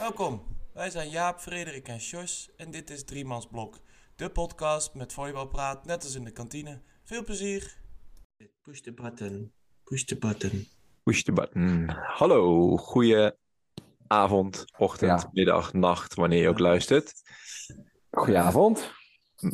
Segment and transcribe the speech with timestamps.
[0.00, 0.42] Welkom,
[0.74, 3.78] wij zijn Jaap, Frederik en Sjors en dit is Driemansblok,
[4.16, 6.80] de podcast met volleybalpraat, net als in de kantine.
[7.04, 7.76] Veel plezier!
[8.62, 9.52] Push the button,
[9.84, 10.66] push the button.
[11.02, 11.88] Push the button.
[11.88, 13.32] Hallo, goeie
[14.06, 15.30] avond, ochtend, Ja.
[15.32, 17.12] middag, nacht, wanneer je ook luistert.
[18.10, 18.92] Goedenavond.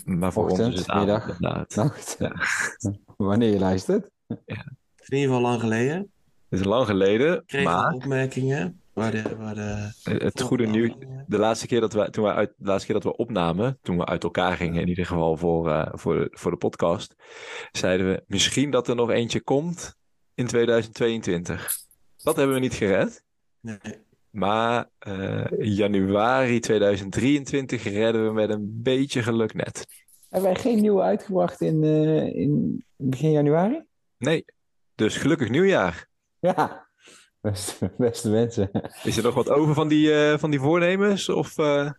[0.04, 1.28] Maar voor ons Ochtend, is het avond middag.
[1.28, 1.74] inderdaad.
[1.74, 2.16] Nacht.
[2.18, 2.32] Ja.
[3.16, 4.10] Wanneer je luistert.
[4.26, 4.77] Het
[5.08, 6.10] is in ieder geval lang geleden.
[6.48, 10.92] Het is lang geleden, Kregen maar opmerkingen waar de, waar de het goede nieuws...
[11.26, 13.96] De laatste keer dat we, toen we uit, de laatste keer dat we opnamen, toen
[13.96, 17.14] we uit elkaar gingen, in ieder geval voor, eh, voor, de, voor de podcast,
[17.72, 19.96] zeiden we misschien dat er nog eentje komt
[20.34, 21.76] in 2022.
[22.16, 23.24] Dat hebben we niet gered.
[23.60, 23.78] Nee,
[24.30, 29.86] Maar eh, januari 2023 redden we met een beetje geluk net.
[30.28, 33.82] Hebben wij geen nieuwe uitgebracht in, eh, in begin januari?
[34.18, 34.44] Nee,
[34.98, 36.06] dus gelukkig nieuwjaar.
[36.40, 36.86] Ja.
[37.40, 38.70] Beste, beste mensen.
[39.02, 41.28] Is er nog wat over van die, eh, van die voornemens?
[41.28, 41.90] Of, eh,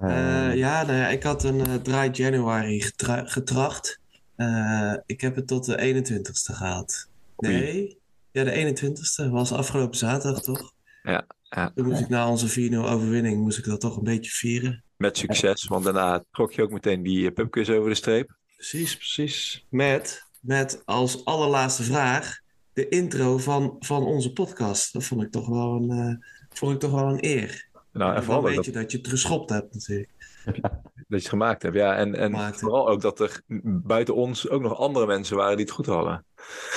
[0.00, 4.00] Eh, ja, nou ja, ik had een eh draai January getra- getracht.
[4.36, 7.08] Eh, ik heb het tot de 21ste gehaald.
[7.36, 7.98] Nee,
[8.32, 10.72] ja, de 21ste was afgelopen zaterdag toch?
[11.02, 11.72] Ja, ja.
[11.74, 14.82] Toen moest ik na onze 4-0 overwinning, moest ik dat toch een beetje vieren.
[14.96, 18.36] met succes, want daarna trok je ook meteen die pubquiz over de streep.
[18.56, 19.66] Precies, precies.
[19.70, 22.38] Met, met als allerlaatste vraag
[22.78, 24.92] de intro van, van onze podcast.
[24.92, 27.68] Dat vond ik toch wel een, eh, vond ik toch wel een eer.
[27.92, 30.10] Nou, en dan vooral ook weet dat, je dat je het geschopt hebt natuurlijk.
[30.94, 31.74] dat je het gemaakt hebt.
[31.74, 32.58] Ja, en, en Gemaakt hebt.
[32.60, 36.24] vooral ook dat er buiten ons ook nog andere mensen waren die het goed hadden.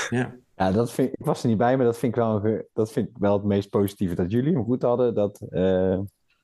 [0.09, 2.91] Ja, Ja, dat vind, ik was er niet bij, maar dat vind ik wel, dat
[2.91, 4.15] vind ik wel het meest positieve.
[4.15, 5.99] Dat jullie hem goed hadden, dat, eh,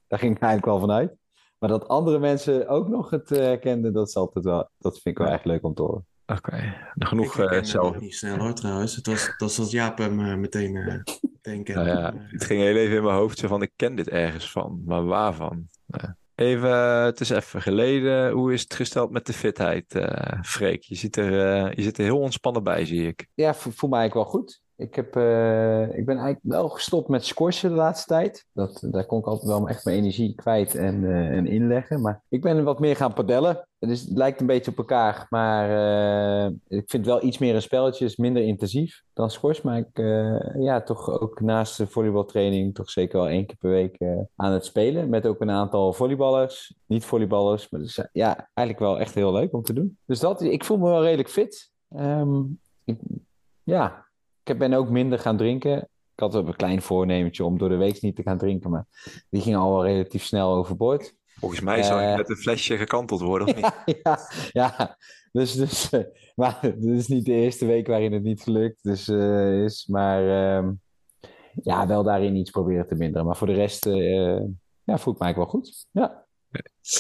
[0.07, 1.15] daar ging ik eigenlijk wel van uit.
[1.59, 5.05] Maar dat andere mensen ook nog het eh, herkenden, dat, is altijd wel, dat vind
[5.05, 5.33] ik wel Ja.
[5.33, 6.05] echt leuk om te horen.
[6.27, 8.95] Oké, genoeg ik herken eh, niet snel hoor trouwens.
[8.95, 10.85] Het was, dat was als Jaap hem eh, meteen, eh
[11.21, 11.83] meteen kende.
[11.83, 14.51] Nou ja, het ging heel even in mijn hoofd zo van ik ken dit ergens
[14.51, 15.67] van, maar waarvan?
[15.85, 16.69] Nou, Even,
[17.03, 18.31] het is even geleden.
[18.31, 20.83] Hoe is het gesteld met de fitheid, eh Freek?
[20.83, 23.27] Je, ziet er, eh, je zit er heel ontspannen bij, zie ik.
[23.33, 24.61] Ja, vo- voel me eigenlijk wel goed.
[24.77, 28.45] Ik, heb, eh, ik ben eigenlijk wel gestopt met squashen de laatste tijd.
[28.53, 32.01] Dat, daar kon ik altijd wel echt mijn energie kwijt en, eh, en inleggen.
[32.01, 33.67] Maar ik ben wat meer gaan padellen.
[33.79, 35.25] Het lijkt een beetje op elkaar.
[35.29, 35.69] Maar
[36.45, 38.13] eh, ik vind wel iets meer een spelletje.
[38.15, 39.61] minder intensief dan squash.
[39.61, 39.97] Maar ik
[40.59, 43.97] ja, toch ook naast de volleybaltraining toch zeker wel één keer per week
[44.35, 45.09] aan het spelen.
[45.09, 46.75] Met ook een aantal volleyballers.
[46.85, 47.69] Niet volleyballers.
[47.69, 49.97] Maar dus, ja, eigenlijk wel echt heel leuk om te doen.
[50.05, 51.71] Dus dat, ik voel me wel redelijk fit.
[51.89, 52.43] Ehm,
[53.63, 54.06] ja,
[54.49, 55.77] ik ben ook minder gaan drinken.
[56.13, 58.85] Ik had ook een klein voornementje om door de week niet te gaan drinken, maar
[59.29, 61.15] die ging al wel relatief snel overboord.
[61.39, 62.15] Volgens mij zou je Eh.
[62.17, 63.73] met een flesje gekanteld worden, of niet?
[63.85, 64.19] Ja,
[64.51, 64.97] ja, ja.
[65.31, 65.89] Dus, dus,
[66.35, 69.85] maar dit is niet de eerste week waarin het niet gelukt dus, eh, is.
[69.87, 70.71] Maar ehm,
[71.63, 73.25] ja, wel daarin iets proberen te minderen.
[73.25, 74.39] Maar voor de rest eh,
[74.83, 75.85] ja, voel ik me eigenlijk wel goed.
[75.91, 76.25] Ja.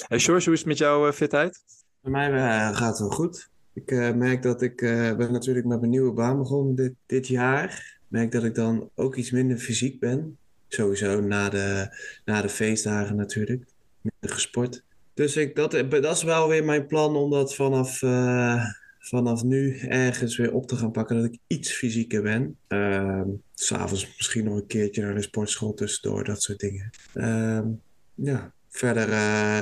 [0.07, 1.63] Hey, George, hoe is het met jouw fitheid?
[2.01, 3.49] Bij mij eh, gaat het wel goed.
[3.77, 7.27] Ik eh, merk dat ik eh, ben natuurlijk met mijn nieuwe baan begonnen dit, dit
[7.27, 7.97] jaar.
[8.07, 10.37] Merk dat ik dan ook iets minder fysiek ben.
[10.67, 13.65] Sowieso na de, na de feestdagen natuurlijk.
[14.01, 14.83] Minder gesport.
[15.13, 18.65] Dus ik, dat, dat is wel weer mijn plan om dat vanaf, eh,
[18.99, 21.15] vanaf nu ergens weer op te gaan pakken.
[21.15, 22.57] Dat ik iets fysieker ben.
[22.67, 26.23] Ehm, S'avonds misschien nog een keertje naar de sportschool tussendoor.
[26.23, 26.89] Dat soort dingen.
[27.13, 27.67] Ehm,
[28.15, 29.61] ja, verder eh,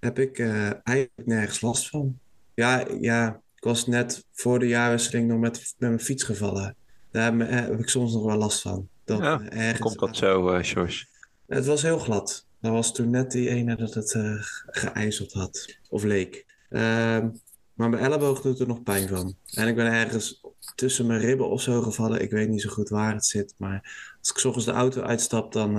[0.00, 2.18] heb ik eh, eigenlijk nergens last van.
[2.54, 6.76] Ja, ja, was net voor de jaarwisseling nog met, met mijn fiets gevallen.
[7.10, 8.88] Daar heb, eh, heb ik soms nog wel last van.
[9.04, 11.04] Dat, Ja, eh, ergens Komt dat zo, eh George?
[11.46, 12.46] Het was heel glad.
[12.60, 14.34] Dat was toen net die ene dat het eh,
[14.66, 15.76] geijzeld had.
[15.88, 16.46] Of leek.
[16.70, 17.28] Ehm,
[17.74, 19.34] maar mijn elleboog doet er nog pijn van.
[19.54, 20.40] En ik ben ergens
[20.74, 22.22] tussen mijn ribben of zo gevallen.
[22.22, 23.54] Ik weet niet zo goed waar het zit.
[23.56, 23.80] Maar
[24.18, 25.74] als ik 's ochtends de auto uitstap, dan,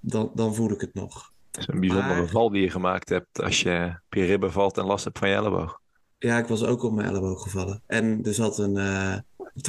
[0.00, 1.32] dan, dan voel ik het nog.
[1.50, 4.52] Dat is een bijzondere Maar- val die je gemaakt hebt als je op je ribben
[4.52, 5.80] valt en last hebt van je elleboog.
[6.22, 7.82] Ja, ik was ook op mijn elleboog gevallen.
[7.86, 8.76] En er zat een.
[8.76, 9.16] eh,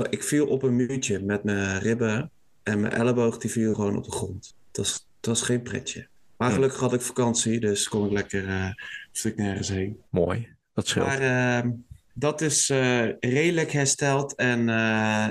[0.10, 2.32] ik viel op een muurtje met mijn ribben.
[2.64, 4.56] En mijn elleboog die viel gewoon op de grond.
[4.68, 6.08] Het was, het was geen pretje.
[6.38, 8.76] Maar gelukkig had ik vakantie, dus kon ik lekker eh een
[9.12, 9.98] stuk nergens heen.
[10.10, 11.06] Mooi, dat scheelt.
[11.06, 11.72] Maar ehm,
[12.14, 14.36] dat is eh, redelijk hersteld.
[14.36, 14.60] En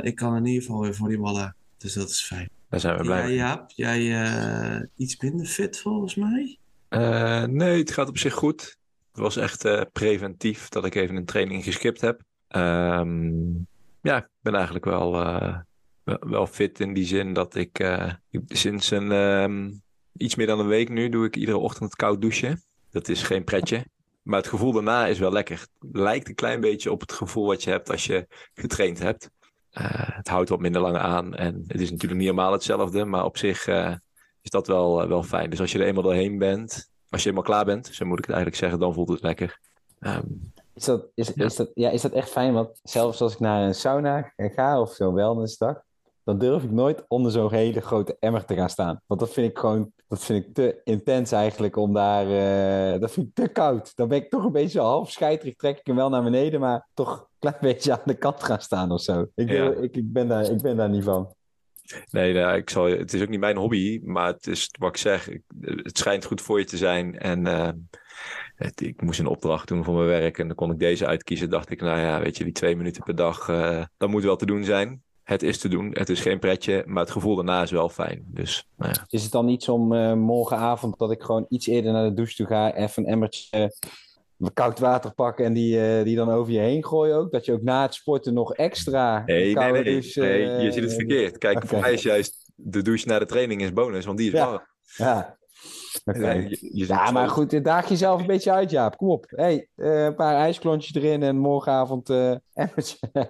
[0.05, 1.55] ik kan in ieder geval weer volleyballen.
[1.79, 2.49] Dus dat is fijn.
[2.69, 3.35] Daar zijn we blij Ja, mee.
[3.37, 6.59] Jaap, jij iets minder fit volgens mij?
[7.47, 8.79] Nee, het gaat op zich goed.
[9.13, 12.23] Het was echt eh, preventief dat ik even een training geskipt heb.
[12.49, 13.53] Ehm,
[14.01, 15.59] ja, ik ben eigenlijk wel, eh,
[16.05, 18.13] wel, wel fit in die zin dat ik eh,
[18.47, 19.71] sinds een, ehm,
[20.17, 22.63] iets meer dan een week nu doe ik iedere ochtend koud douchen.
[22.91, 23.87] Dat is geen pretje.
[24.23, 25.67] Maar het gevoel daarna is wel lekker.
[25.79, 29.31] Lijkt een klein beetje op het gevoel wat je hebt als je getraind hebt.
[29.71, 31.35] het houdt wat minder lang aan.
[31.35, 33.05] En het is natuurlijk niet helemaal hetzelfde.
[33.05, 33.67] Maar op zich
[34.43, 35.51] is dat wel, wel fijn.
[35.51, 36.92] Dus als je er eenmaal doorheen bent.
[37.13, 39.61] Als je eenmaal klaar bent, zo moet ik het eigenlijk zeggen, dan voelt het lekker.
[40.01, 40.27] Ehm,
[40.75, 42.53] is dat, is, is, dat, ja, is dat echt fijn?
[42.53, 45.83] Want zelfs als ik naar een sauna ga of zo'n wellnessdag,
[46.25, 49.01] dan durf ik nooit onder zo'n hele grote emmer te gaan staan.
[49.07, 53.11] Want dat vind ik gewoon, dat vind ik te intens eigenlijk om daar, uh, dat
[53.11, 53.97] vind ik te koud.
[53.97, 56.89] Dan ben ik toch een beetje half scheiterig, trek ik hem wel naar beneden, maar
[56.95, 59.27] toch een klein beetje aan de kant gaan staan of zo.
[59.35, 61.35] Ik, ik, ik, ben, daar, ik ben daar niet van.
[62.11, 64.97] Nee, nee ik zal, het is ook niet mijn hobby, maar het is wat ik
[64.97, 65.29] zeg.
[65.61, 67.19] Het schijnt goed voor je te zijn.
[67.19, 67.45] En
[68.55, 71.51] het, ik moest een opdracht doen voor mijn werk en dan kon ik deze uitkiezen.
[71.51, 74.37] Dacht ik, nou ja, weet je, die twee minuten per dag, uh, dat moet wel
[74.37, 75.91] te doen zijn het is te doen.
[75.93, 78.25] Het is geen pretje, maar het gevoel daarna is wel fijn.
[78.27, 79.05] Dus, nou ja.
[79.09, 82.35] Is het dan iets om uh, morgenavond dat ik gewoon iets eerder naar de douche
[82.35, 83.73] toe ga, even een emmertje
[84.51, 87.33] koud water pakken en die, uh, die dan over je heen gooien ook?
[87.33, 89.23] Dat je ook na het sporten nog extra.
[89.27, 90.65] Nee, nee, nee, douche, nee.
[90.65, 91.39] je ziet het verkeerd.
[91.39, 91.69] Kijk, okay.
[91.69, 94.47] voor mij is juist de douche na de training is bonus, want die is ja.
[94.47, 94.67] warm.
[94.97, 95.37] Ja,
[96.05, 96.59] Okay.
[96.73, 98.97] ja, maar goed, daag jezelf een beetje uit, Jaap.
[98.97, 99.25] Kom op.
[99.29, 102.35] Hey, uh, een paar ijsklontjes erin en morgenavond uh,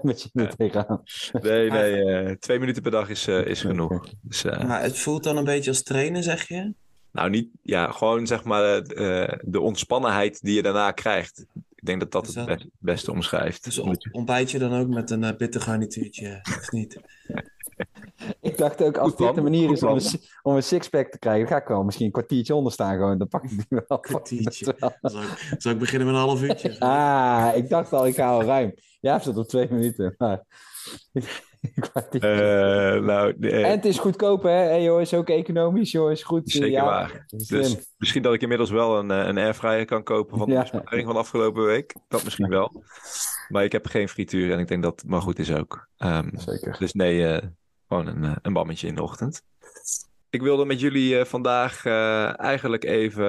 [0.03, 1.03] met je er tegenaan.
[1.33, 4.09] Nee, nee, uh, twee minuten per dag is, is genoeg.
[4.23, 6.75] Dus, maar het voelt dan een beetje als trainen, zeg je?
[7.13, 8.83] Nou, niet, ja, gewoon zeg maar
[9.43, 11.47] de ontspannenheid die je daarna krijgt.
[11.75, 12.49] Ik denk dat dat, dat...
[12.49, 13.65] het beste omschrijft.
[13.65, 13.79] Dus
[14.13, 17.01] ontbijt je dan ook met een uh, bitter garnituurtje, of niet?
[18.41, 21.49] ik dacht ook, als dit de manier is om een, om een sixpack te krijgen,
[21.49, 23.19] ga ik wel misschien een kwartiertje onder staan gewoon.
[23.19, 23.83] Dan pak ik die wel.
[23.87, 24.77] Een kwartiertje.
[25.03, 26.81] Zal ik, zal ik beginnen met een half uurtje?
[26.81, 28.75] ah, ik dacht al, ik ga al ruim.
[29.01, 30.15] Ja, zit op twee minuten.
[30.19, 30.45] Maar...
[32.13, 32.21] Uh,
[33.01, 34.51] nou, uh, en het is goedkoop, hè?
[34.51, 36.51] Hey, joh, is ook economisch, joh, is goed.
[36.51, 37.25] Zeker ja, waar.
[37.49, 41.17] Dus misschien dat ik inmiddels wel een, een airfryer kan kopen van de besparing van
[41.17, 41.95] afgelopen week.
[42.09, 42.83] Dat misschien wel.
[43.49, 45.89] Maar ik heb geen frituur en ik denk dat het maar goed is ook.
[45.99, 46.77] Um, Zeker.
[46.79, 47.39] Dus nee, uh,
[47.89, 49.43] gewoon een, een bammetje in de ochtend.
[50.31, 53.25] Ik wilde met jullie vandaag uh, eigenlijk even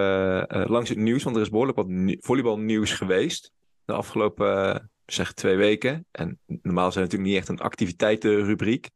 [0.70, 1.88] langs het nieuws, want er is behoorlijk wat
[2.20, 3.52] volleybalnieuws geweest
[3.86, 6.06] de afgelopen zeg twee weken.
[6.12, 8.90] En normaal zijn het natuurlijk niet echt een activiteitenrubriek.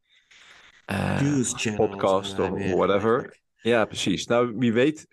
[0.92, 3.39] Uh, podcast of whatever.
[3.62, 4.27] Ja, precies.
[4.27, 5.07] Nou, wie weet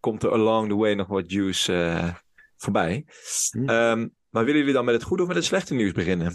[0.00, 2.14] komt er along the way nog wat juice uh,
[2.56, 3.04] voorbij.
[3.50, 3.68] Hm.
[3.68, 6.32] Um, maar willen jullie dan met het goede of met het slechte nieuws beginnen?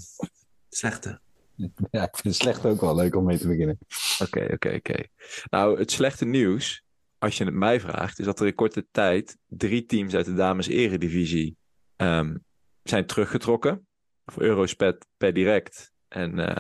[0.70, 1.20] Slechte.
[1.92, 3.78] Ja, ik vind het slechte ook wel leuk om mee te beginnen.
[4.20, 4.92] Oké, okay, oké, okay, oké.
[4.92, 5.10] Okay.
[5.50, 6.84] Nou, het slechte nieuws,
[7.18, 10.34] als je het mij vraagt, is dat er in korte tijd drie teams uit de
[10.34, 11.58] dames eredivisie
[11.98, 12.44] um,
[12.84, 13.88] zijn teruggetrokken
[14.30, 15.92] of Eurospet per direct.
[16.08, 16.56] En uh,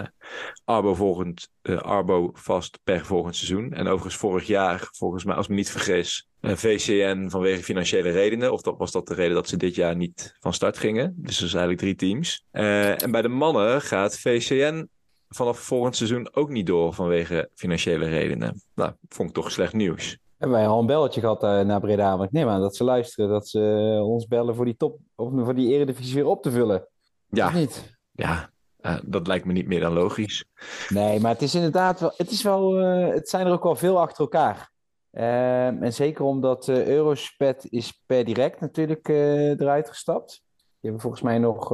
[0.66, 3.74] Arbo, volgend, uh, Arbo vast per volgend seizoen.
[3.74, 8.10] En overigens vorig jaar, volgens mij, als ik me niet vergis, uh, VCN vanwege financiële
[8.10, 8.52] redenen.
[8.52, 11.14] Of was dat de reden dat ze dit jaar niet van start gingen.
[11.18, 12.46] Dus er zijn eigenlijk drie teams.
[12.52, 14.90] en bij de mannen gaat VCN
[15.30, 18.62] vanaf volgend seizoen ook niet door vanwege financiële redenen.
[18.76, 20.18] Nou, vond ik toch slecht nieuws.
[20.38, 22.18] Hebben wij al een belletje gehad naar Breda?
[22.18, 23.60] Want ik neem aan dat ze luisteren, dat ze
[24.04, 26.88] ons bellen voor die top, of voor die eredivisie weer op te vullen.
[27.30, 27.98] Ja, niet?
[28.12, 28.50] ja
[28.82, 30.46] uh, dat lijkt me niet meer dan logisch.
[30.90, 33.76] Nee, maar het is inderdaad wel, het, is wel, uh, het zijn er ook wel
[33.76, 34.72] veel achter elkaar.
[35.12, 40.44] Uh, en zeker omdat Eurospet is per direct natuurlijk eruit gestapt.
[40.56, 41.70] Die hebben volgens mij nog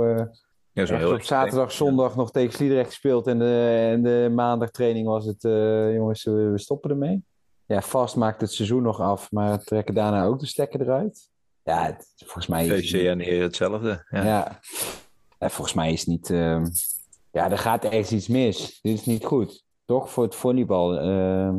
[0.72, 2.18] ja, zo heel op zaterdag, zondag ja.
[2.18, 3.28] nog tegen Sliedrecht gespeeld.
[3.28, 5.42] En de, en de maandag training was het,
[5.94, 7.24] jongens, we stoppen ermee.
[7.66, 11.30] Ja, vast maakt het seizoen nog af, maar trekken daarna ook de stekker eruit.
[11.64, 12.68] Ja, het, volgens mij...
[12.68, 14.06] VCN hier hetzelfde.
[14.10, 14.24] Ja.
[14.24, 14.60] ja.
[15.46, 16.30] En volgens mij is niet...
[16.30, 16.64] Uh,
[17.32, 18.80] ja, er gaat ergens iets mis.
[18.82, 19.64] Dit is niet goed.
[19.86, 21.54] Toch voor het volleybal uh,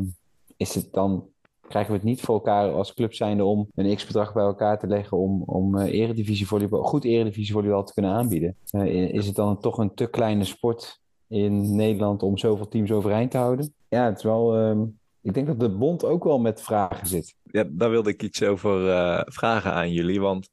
[0.57, 1.27] is het dan...
[1.69, 4.87] Krijgen we het niet voor elkaar als club zijnde om een x-bedrag bij elkaar te
[4.87, 8.57] leggen om, om uh, eredivisie volleybal, goed eredivisie volleybal te kunnen aanbieden?
[8.71, 13.31] Uh, is het dan toch een te kleine sport in Nederland om zoveel teams overeind
[13.31, 13.75] te houden?
[13.89, 14.59] Ja, het is wel...
[14.59, 17.35] Um, ik denk dat de bond ook wel met vragen zit.
[17.43, 20.21] Ja, daar wilde ik iets over uh, vragen aan jullie.
[20.21, 20.49] Want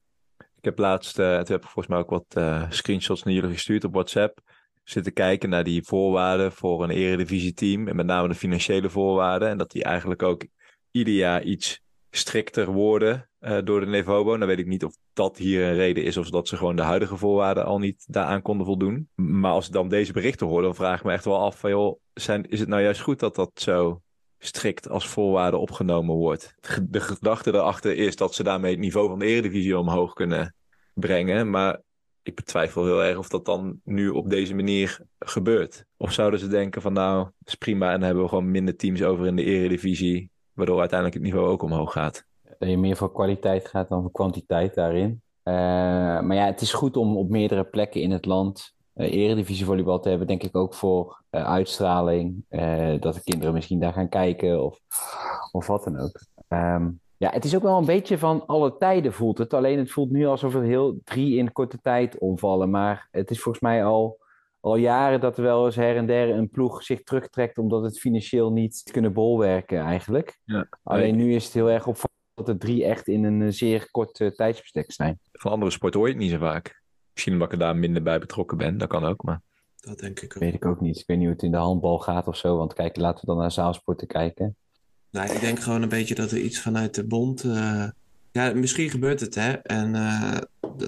[0.64, 3.84] ik heb laatst, uh, heb ik volgens mij ook wat uh, screenshots naar jullie gestuurd
[3.84, 4.40] op WhatsApp.
[4.84, 7.88] Zitten kijken naar die voorwaarden voor een eredivisie-team.
[7.88, 9.50] En met name de financiële voorwaarden.
[9.50, 10.46] En dat die eigenlijk ook
[10.92, 14.38] ieder jaar iets strikter worden uh, door de Nevobo.
[14.38, 16.18] Dan weet ik niet of dat hier een reden is.
[16.18, 19.10] Of dat ze gewoon de huidige voorwaarden al niet daaraan konden voldoen.
[19.16, 21.70] Maar als ik dan deze berichten hoor, dan vraag ik me echt wel af van
[21.70, 24.02] joh, zijn, is het nou juist goed dat dat zo
[24.46, 26.56] strikt als voorwaarde opgenomen wordt.
[26.82, 30.56] De gedachte erachter is dat ze daarmee het niveau van de Eredivisie omhoog kunnen
[30.94, 31.50] brengen.
[31.50, 31.82] Maar
[32.24, 35.86] ik betwijfel heel erg of dat dan nu op deze manier gebeurt.
[35.98, 39.04] Of zouden ze denken van nou, is prima en dan hebben we gewoon minder teams
[39.04, 42.26] over in de Eredivisie, waardoor uiteindelijk het niveau ook omhoog gaat.
[42.60, 45.22] Dat je meer voor kwaliteit gaat dan voor kwantiteit daarin.
[45.44, 45.54] Uh,
[46.22, 50.10] maar ja, het is goed om op meerdere plekken in het land eredivisie volleybal te
[50.10, 52.46] hebben, denk ik ook voor uh, uitstraling.
[52.50, 54.80] Uh, dat de kinderen misschien daar gaan kijken of,
[55.52, 56.22] of wat dan ook.
[56.48, 59.54] Um, ja, het is ook wel een beetje van alle tijden voelt het.
[59.54, 62.70] Alleen het voelt nu alsof er heel drie in korte tijd omvallen.
[62.70, 64.20] Maar het is volgens mij al,
[64.60, 68.00] al jaren dat er wel eens her en der een ploeg zich terugtrekt omdat het
[68.00, 70.40] financieel niet kunnen bolwerken eigenlijk.
[70.44, 70.68] Ja.
[70.84, 74.32] Alleen nu is het heel erg opvallend dat er drie echt in een zeer kort
[74.36, 75.20] tijdsbestek zijn.
[75.32, 76.83] Van andere sporten hoor je het niet zo vaak.
[77.14, 79.24] Misschien omdat ik er daar minder bij betrokken ben, dat kan ook.
[79.24, 79.42] Maar...
[79.80, 80.42] Dat denk ik ook.
[80.42, 81.00] Weet ik ook niet.
[81.00, 82.58] Ik weet niet hoe het in de handbal gaat of zo.
[82.58, 84.56] Want kijk, laten we dan naar zaalsporten kijken.
[85.10, 87.44] Nou, ik denk gewoon een beetje dat er iets vanuit de bond.
[87.44, 87.88] Uh...
[88.32, 89.52] Ja, misschien gebeurt het, hè.
[89.52, 90.38] En uh,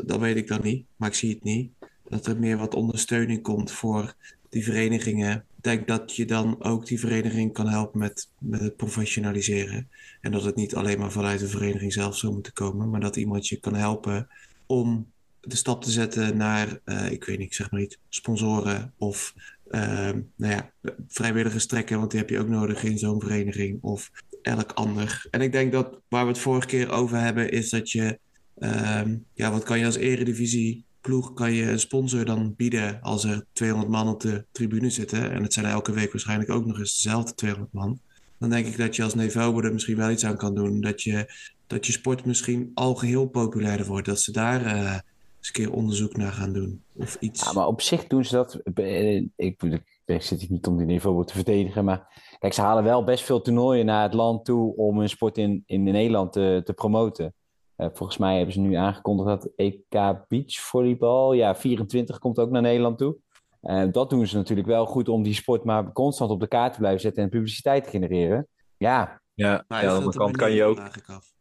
[0.06, 0.86] dat weet ik dan niet.
[0.96, 1.72] Maar ik zie het niet.
[2.04, 4.16] Dat er meer wat ondersteuning komt voor
[4.50, 5.36] die verenigingen.
[5.58, 9.90] Ik denk dat je dan ook die vereniging kan helpen met, met het professionaliseren.
[10.22, 12.90] En dat het niet alleen maar vanuit de vereniging zelf zou moeten komen.
[12.90, 14.28] Maar dat iemand je kan helpen
[14.66, 15.12] om
[15.48, 19.34] de stap te zetten naar, uh, ik weet niet, zeg maar niet, sponsoren of
[19.72, 20.72] uh, nou ja,
[21.08, 24.12] vrijwilligers trekken, want die heb je ook nodig in zo'n vereniging of
[24.42, 25.26] elk ander.
[25.32, 28.20] En ik denk dat waar we het vorige keer over hebben, is dat je,
[28.58, 29.02] uh,
[29.34, 33.46] ja, wat kan je als eredivisie ploeg, kan je een sponsor dan bieden als er
[33.54, 35.32] 200 man op de tribune zitten.
[35.32, 38.00] En het zijn elke week waarschijnlijk ook nog eens dezelfde 200 man.
[38.40, 40.82] Dan denk ik dat je als Nevo er misschien wel iets aan kan doen.
[40.82, 41.34] Dat je,
[41.68, 44.06] dat je sport misschien al geheel populairder wordt.
[44.06, 45.02] Dat ze daar eens
[45.48, 46.84] een keer onderzoek naar gaan doen.
[46.96, 47.44] Of iets.
[47.44, 48.56] Ja, maar op zich doen ze dat.
[48.74, 51.86] Eh, ik, ik, ik zit niet om die niveau te verdedigen.
[51.86, 55.38] Maar kijk, ze halen wel best veel toernooien naar het land toe om hun sport
[55.38, 57.34] in, in Nederland te, te promoten.
[57.78, 62.62] Uh, volgens mij hebben ze nu aangekondigd dat EK Beachvolleybal, ja, 24 komt ook naar
[62.62, 63.18] Nederland toe.
[63.62, 66.74] Uh, dat doen ze natuurlijk wel goed om die sport maar constant op de kaart
[66.74, 68.48] te blijven zetten en publiciteit te genereren.
[68.78, 70.80] Ja, ja, ja aan de andere kant kan je ook.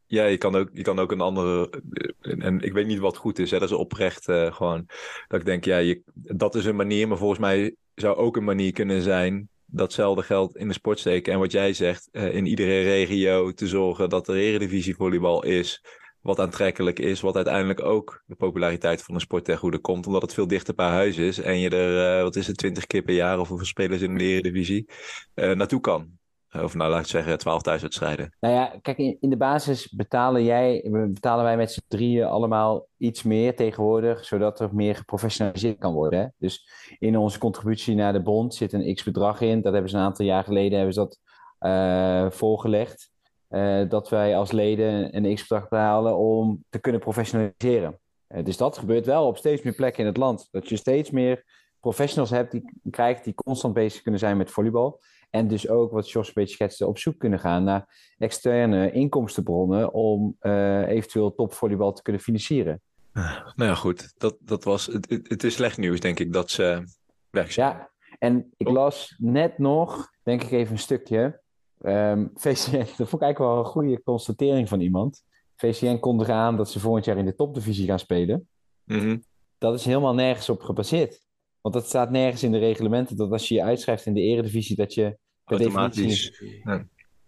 [0.06, 1.70] Ja, je kan ook, je kan ook een andere.
[2.20, 3.50] En ik weet niet wat goed is.
[3.50, 3.58] Hè?
[3.58, 4.86] Dat is oprecht uh, gewoon.
[5.28, 7.08] Dat ik denk, ja, je, dat is een manier.
[7.08, 9.48] Maar volgens mij zou ook een manier kunnen zijn.
[9.66, 11.32] Datzelfde geld in de sport steken.
[11.32, 15.84] En wat jij zegt, uh, in iedere regio te zorgen dat er eredivisie volleybal is.
[16.20, 17.20] Wat aantrekkelijk is.
[17.20, 20.06] Wat uiteindelijk ook de populariteit van de sport ten goede komt.
[20.06, 21.38] Omdat het veel dichter bij huis is.
[21.38, 24.24] En je er, wat is het, twintig keer per jaar of hoeveel spelers in de
[24.24, 24.88] eredivisie
[25.34, 26.18] naartoe kan.
[26.62, 28.34] Of nou, laat ik zeggen, 12 thuiswedstrijden.
[28.40, 33.22] Nou ja, kijk, in, de basis betalen, jij, betalen wij met z'n drieën allemaal iets
[33.22, 36.18] meer tegenwoordig, zodat er meer geprofessionaliseerd kan worden.
[36.18, 36.26] Hè?
[36.38, 36.68] Dus
[36.98, 39.60] in onze contributie naar de bond zit een x-bedrag in.
[39.60, 41.18] Dat hebben ze een aantal jaar geleden hebben ze dat
[41.60, 43.12] uh, voorgelegd.
[43.50, 47.98] Uh, dat wij als leden een x-bedrag betalen om te kunnen professionaliseren.
[48.28, 50.48] Uh, dus dat gebeurt wel op steeds meer plekken in het land.
[50.50, 51.44] Dat je steeds meer
[51.80, 55.00] professionals hebt die krijgt die constant bezig kunnen zijn met volleybal.
[55.34, 59.92] En dus ook, wat Jos een beetje schetste, op zoek kunnen gaan naar externe inkomstenbronnen
[59.92, 62.80] om uh, eventueel topvolleybal te kunnen financieren.
[63.12, 64.14] Uh, nou ja, goed.
[64.16, 66.84] Dat, dat was, het, het, is slecht nieuws, denk ik, dat ze
[67.30, 67.68] weg zijn.
[67.68, 71.22] Ja, en ik las net nog, denk ik even een stukje.
[71.86, 75.24] Um, VCN, dat vond ik eigenlijk wel een goede constatering van iemand.
[75.56, 78.48] VCN kondigde aan dat ze volgend jaar in de topdivisie gaan spelen.
[78.84, 79.24] Mm -hmm.
[79.58, 81.24] Dat is helemaal nergens op gebaseerd.
[81.60, 84.76] Want dat staat nergens in de reglementen dat als je je uitschrijft in de eredivisie,
[84.76, 86.42] dat je Automatisch.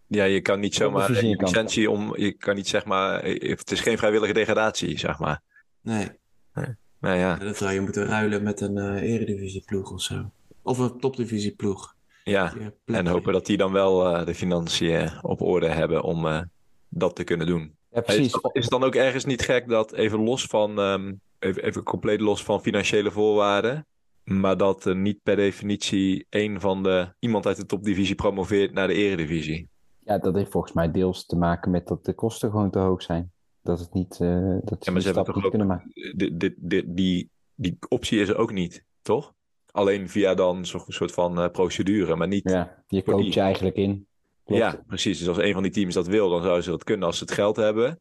[0.06, 3.80] Ja, je kan niet zomaar een licentie om, je kan niet zeg maar, het is
[3.80, 5.40] geen vrijwillige degradatie, zeg maar.
[5.80, 6.08] Nee.
[6.54, 6.74] nee.
[7.00, 7.36] Nou ja.
[7.36, 10.30] Dat zou je moeten ruilen met een uh, eredivisieploeg of zo.
[10.62, 11.94] Of een topdivisieploeg.
[12.24, 12.52] Ja,
[12.84, 16.40] en hopen dat die dan wel uh, de financiën op orde hebben om uh,
[16.88, 17.74] dat te kunnen doen.
[17.92, 18.34] Ja, precies.
[18.34, 21.82] Is, is het dan ook ergens niet gek dat even los van, um, even, even
[21.82, 23.86] compleet los van financiële voorwaarden,
[24.26, 28.94] maar dat niet per definitie een van de iemand uit de topdivisie promoveert naar de
[28.94, 29.68] eredivisie.
[30.04, 33.02] Ja, dat heeft volgens mij deels te maken met dat de kosten gewoon te hoog
[33.02, 33.32] zijn.
[33.62, 35.90] Dat het niet, uh, dat ja, maar ze hebben toch kunnen maken.
[36.16, 39.34] Die, die, die, die optie is er ook niet, toch?
[39.70, 42.50] Alleen via dan zo'n soort van uh, procedure, maar niet...
[42.50, 44.06] Ja, je coach je eigenlijk in.
[44.44, 44.62] Klopt.
[44.62, 45.18] Ja, precies.
[45.18, 47.24] Dus als een van die teams dat wil, dan zouden ze dat kunnen als ze
[47.24, 48.00] het geld hebben.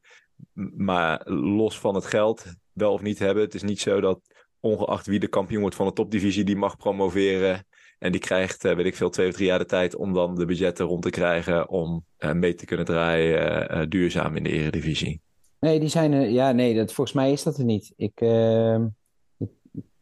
[0.75, 4.34] Maar los van het geld, wel of niet hebben, het is niet zo dat
[4.65, 7.65] ongeacht wie de kampioen wordt van de topdivisie, die mag promoveren.
[7.99, 10.35] En die krijgt, eh, weet ik veel, twee of drie jaar de tijd om dan
[10.35, 14.49] de budgetten rond te krijgen om uh, mee te kunnen draaien uh, duurzaam in de
[14.49, 15.21] eredivisie.
[15.59, 17.93] Nee, die zijn ja, nee, dat, volgens mij is dat er niet.
[17.95, 18.79] Ik, uh,
[19.37, 19.49] ik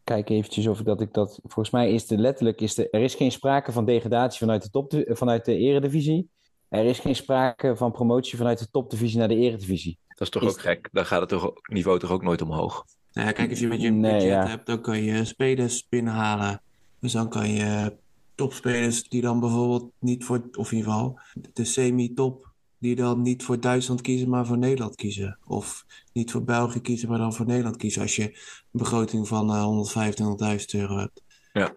[0.03, 3.01] kijk eventjes of ik dat ik dat, volgens mij is er letterlijk, is er, er
[3.01, 6.29] is geen sprake van degradatie vanuit de, top, vanuit de eredivisie.
[6.69, 9.97] Er is geen sprake van promotie vanuit de topdivisie naar de eredivisie.
[10.07, 10.89] Dat is toch ook gek?
[10.91, 12.85] Dan gaat het toch, niveau toch ook nooit omhoog?
[13.13, 14.47] Nou ja, kijk, als je met je nee, budget ja.
[14.47, 16.61] hebt, dan kan je spelers binnenhalen.
[16.99, 17.97] Dus dan kan je
[18.35, 21.19] topspelers die dan bijvoorbeeld niet voor, of in ieder geval
[21.53, 25.37] de semi-top, die dan niet voor Duitsland kiezen, maar voor Nederland kiezen.
[25.47, 28.01] Of niet voor België kiezen, maar dan voor Nederland kiezen.
[28.01, 28.35] Als je een
[28.71, 31.21] begroting van uh, 125.000 euro hebt.
[31.53, 31.73] Ja.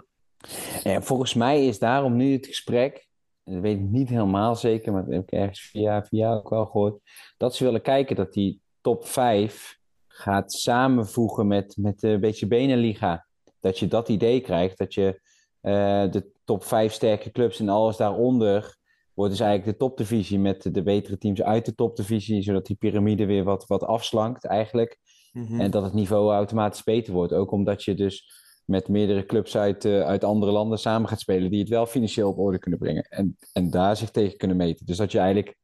[0.82, 3.08] En volgens mij is daarom nu het gesprek,
[3.44, 6.48] en dat weet ik niet helemaal zeker, maar dat heb ik ergens via, via ook
[6.48, 7.00] wel gehoord,
[7.36, 9.75] dat ze willen kijken dat die top 5
[10.16, 13.26] gaat samenvoegen met, met een beetje Beneliga.
[13.60, 15.20] Dat je dat idee krijgt, dat je
[15.60, 18.76] eh, de top 5 sterke clubs en alles daaronder
[19.14, 23.26] wordt dus eigenlijk de topdivisie met de betere teams uit de topdivisie, zodat die piramide
[23.26, 24.98] weer wat, wat afslankt eigenlijk.
[25.32, 25.60] Mhm.
[25.60, 27.32] En dat het niveau automatisch beter wordt.
[27.32, 28.30] Ook omdat je dus
[28.64, 32.28] met meerdere clubs uit, eh, uit andere landen samen gaat spelen, die het wel financieel
[32.28, 33.02] op orde kunnen brengen.
[33.02, 34.86] En, en daar zich tegen kunnen meten.
[34.86, 35.56] Dus dat je eigenlijk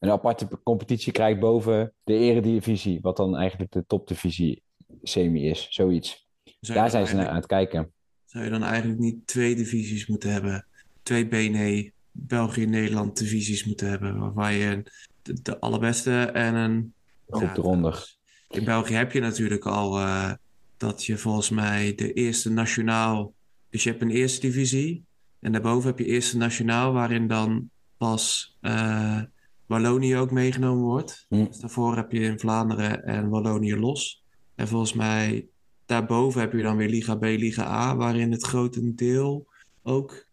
[0.00, 4.62] een aparte competitie krijgt boven de eredivisie, wat dan eigenlijk de topdivisie
[5.02, 6.28] semi is, zoiets.
[6.60, 7.92] Zou Daar zijn ze naar aan het kijken.
[8.24, 10.66] Zou je dan eigenlijk niet twee divisies moeten hebben?
[11.02, 14.18] Twee BNE, België, Nederland divisies moeten hebben.
[14.18, 14.82] Waarbij je
[15.22, 16.94] de, de allerbeste en een...
[17.28, 18.14] Groep eronder.
[18.48, 20.32] In België heb je natuurlijk al eh,
[20.76, 23.32] dat je volgens mij de eerste nationaal...
[23.70, 25.04] Dus je hebt een eerste divisie.
[25.40, 29.20] En daarboven heb je eerste nationaal, waarin dan pas eh,
[29.70, 31.26] Wallonië ook meegenomen wordt.
[31.28, 31.44] Hm.
[31.44, 34.24] Dus daarvoor heb je in Vlaanderen en Wallonië los.
[34.54, 35.48] En volgens mij
[35.86, 39.46] daarboven heb je dan weer Liga B, Liga A, waarin het grotendeel
[39.82, 40.26] ook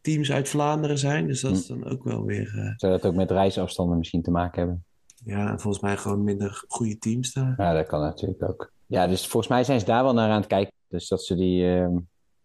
[0.00, 1.26] teams uit Vlaanderen zijn.
[1.26, 4.30] Dus dat is dan ook wel weer, eh, Zou dat ook met reisafstanden misschien te
[4.30, 4.84] maken hebben?
[5.24, 7.54] ja, en volgens mij gewoon minder goede teams daar.
[7.56, 8.72] Ja, dat kan natuurlijk ook.
[8.86, 10.72] Ja, dus volgens mij zijn ze daar wel naar aan het kijken.
[10.88, 11.96] Dus dat ze die ehm,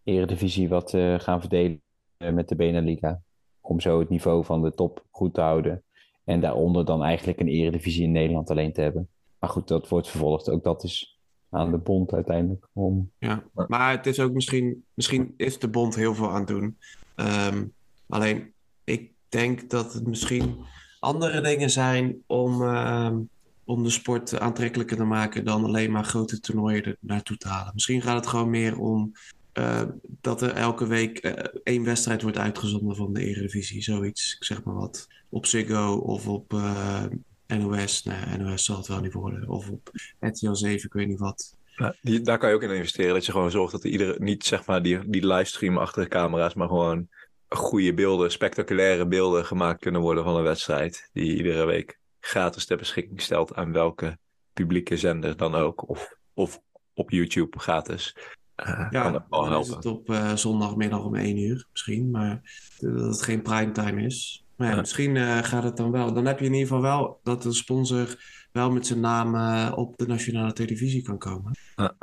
[0.04, 1.82] eredivisie wat eh, gaan verdelen
[2.16, 3.20] eh, met de Beneliga.
[3.60, 5.82] Om zo het niveau van de top goed te houden.
[6.24, 9.08] En daaronder dan eigenlijk een eredivisie in Nederland alleen te hebben.
[9.38, 10.50] Maar goed, dat wordt vervolgd.
[10.50, 12.68] Ook dat is aan de bond uiteindelijk.
[12.72, 13.10] Om...
[13.18, 16.78] Ja, maar het is ook misschien, misschien is de bond heel veel aan het doen.
[17.14, 17.64] Ehm,
[18.08, 18.52] alleen,
[18.84, 20.56] ik denk dat het misschien
[21.00, 23.18] andere dingen zijn om, ehm,
[23.64, 27.72] om de sport aantrekkelijker te maken dan alleen maar grote toernooien er naartoe te halen.
[27.74, 29.12] Misschien gaat het gewoon meer om
[29.52, 29.82] eh,
[30.20, 33.82] dat er elke week eh, één wedstrijd wordt uitgezonden van de Eredivisie.
[33.82, 35.08] Zoiets, ik zeg maar wat.
[35.28, 37.04] Op Ziggo of op eh,
[37.46, 38.04] NOS.
[38.38, 39.48] NOS zal het wel niet worden.
[39.48, 41.56] Of op RTL 7, ik weet niet wat.
[42.00, 43.14] Die, daar kan je ook in investeren.
[43.14, 46.08] Dat je gewoon zorgt dat er iedere, niet zeg maar die, die livestream achter de
[46.08, 47.08] camera's, maar gewoon
[47.48, 51.08] goede beelden, spectaculaire beelden gemaakt kunnen worden van een wedstrijd.
[51.12, 54.18] Die iedere week gratis ter beschikking stelt aan welke
[54.52, 55.88] publieke zender dan ook.
[55.88, 56.60] Of, of
[56.94, 58.16] op YouTube gratis.
[58.62, 62.40] Eh, Ja, kan wel dan is het op eh, zondagmiddag om 1 uur misschien, maar
[62.78, 64.44] dat het geen primetime is.
[64.56, 64.80] Maar ja, Ja.
[64.80, 66.12] misschien eh, gaat het dan wel.
[66.12, 69.34] Dan heb je in ieder geval wel dat de sponsor wel met zijn naam
[69.74, 71.52] op de nationale televisie kan komen.
[71.76, 71.94] Ja.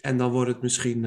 [0.00, 1.00] En dan wordt het misschien,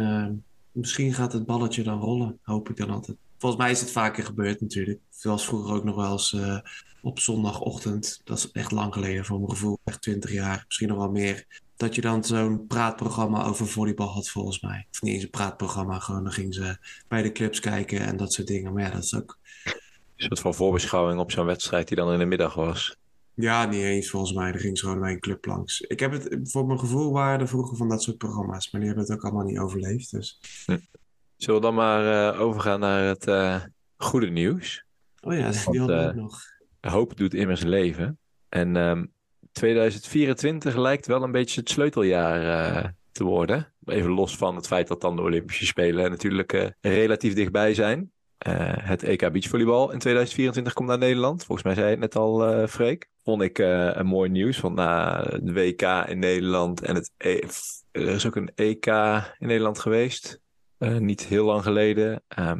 [0.71, 3.17] misschien gaat het balletje dan rollen, hoop ik dan altijd.
[3.37, 4.99] Volgens mij is het vaker gebeurd natuurlijk.
[5.09, 6.35] Zoals vroeger ook nog wel eens
[7.01, 8.21] op zondagochtend.
[8.23, 11.45] Dat is echt lang geleden voor mijn gevoel, echt 20 jaar, misschien nog wel meer.
[11.77, 14.87] Dat je dan zo'n praatprogramma over volleybal had, volgens mij.
[14.91, 18.33] Of niet eens een praatprogramma, gewoon dan gingen ze bij de clubs kijken en dat
[18.33, 18.73] soort dingen.
[18.73, 19.37] Maar ja, dat is ook...
[19.63, 22.97] Een soort van voorbeschouwing op zo'n wedstrijd die dan in de middag was.
[23.33, 24.51] Ja, niet eens volgens mij.
[24.51, 25.81] Er ging ze gewoon bij een club langs.
[25.81, 28.71] Ik heb het, voor mijn gevoel waren er vroeger van dat soort programma's.
[28.71, 30.11] Maar die hebben het ook allemaal niet overleefd.
[30.11, 30.39] Dus...
[31.37, 33.61] Zullen we dan maar eh, overgaan naar het eh,
[33.97, 34.83] goede nieuws?
[35.21, 36.41] Oh ja, die Want, hadden we ook nog.
[36.81, 38.17] Hoop doet immers leven.
[38.49, 39.05] En ehm
[39.57, 43.73] 2024 lijkt wel een beetje het sleuteljaar eh, te worden.
[43.85, 48.11] Even los van het feit dat dan de Olympische Spelen natuurlijk eh, relatief dichtbij zijn.
[48.37, 51.43] Eh, het EK Beachvolleybal in 2024 komt naar Nederland.
[51.45, 53.09] Volgens mij zei het net al, Freek.
[53.23, 54.59] Vond ik een mooi nieuws.
[54.59, 57.39] Want na de WK in Nederland en het E-
[57.91, 58.85] er is ook een EK
[59.37, 60.39] in Nederland geweest.
[60.77, 62.23] Niet heel lang geleden.
[62.27, 62.59] Ehm,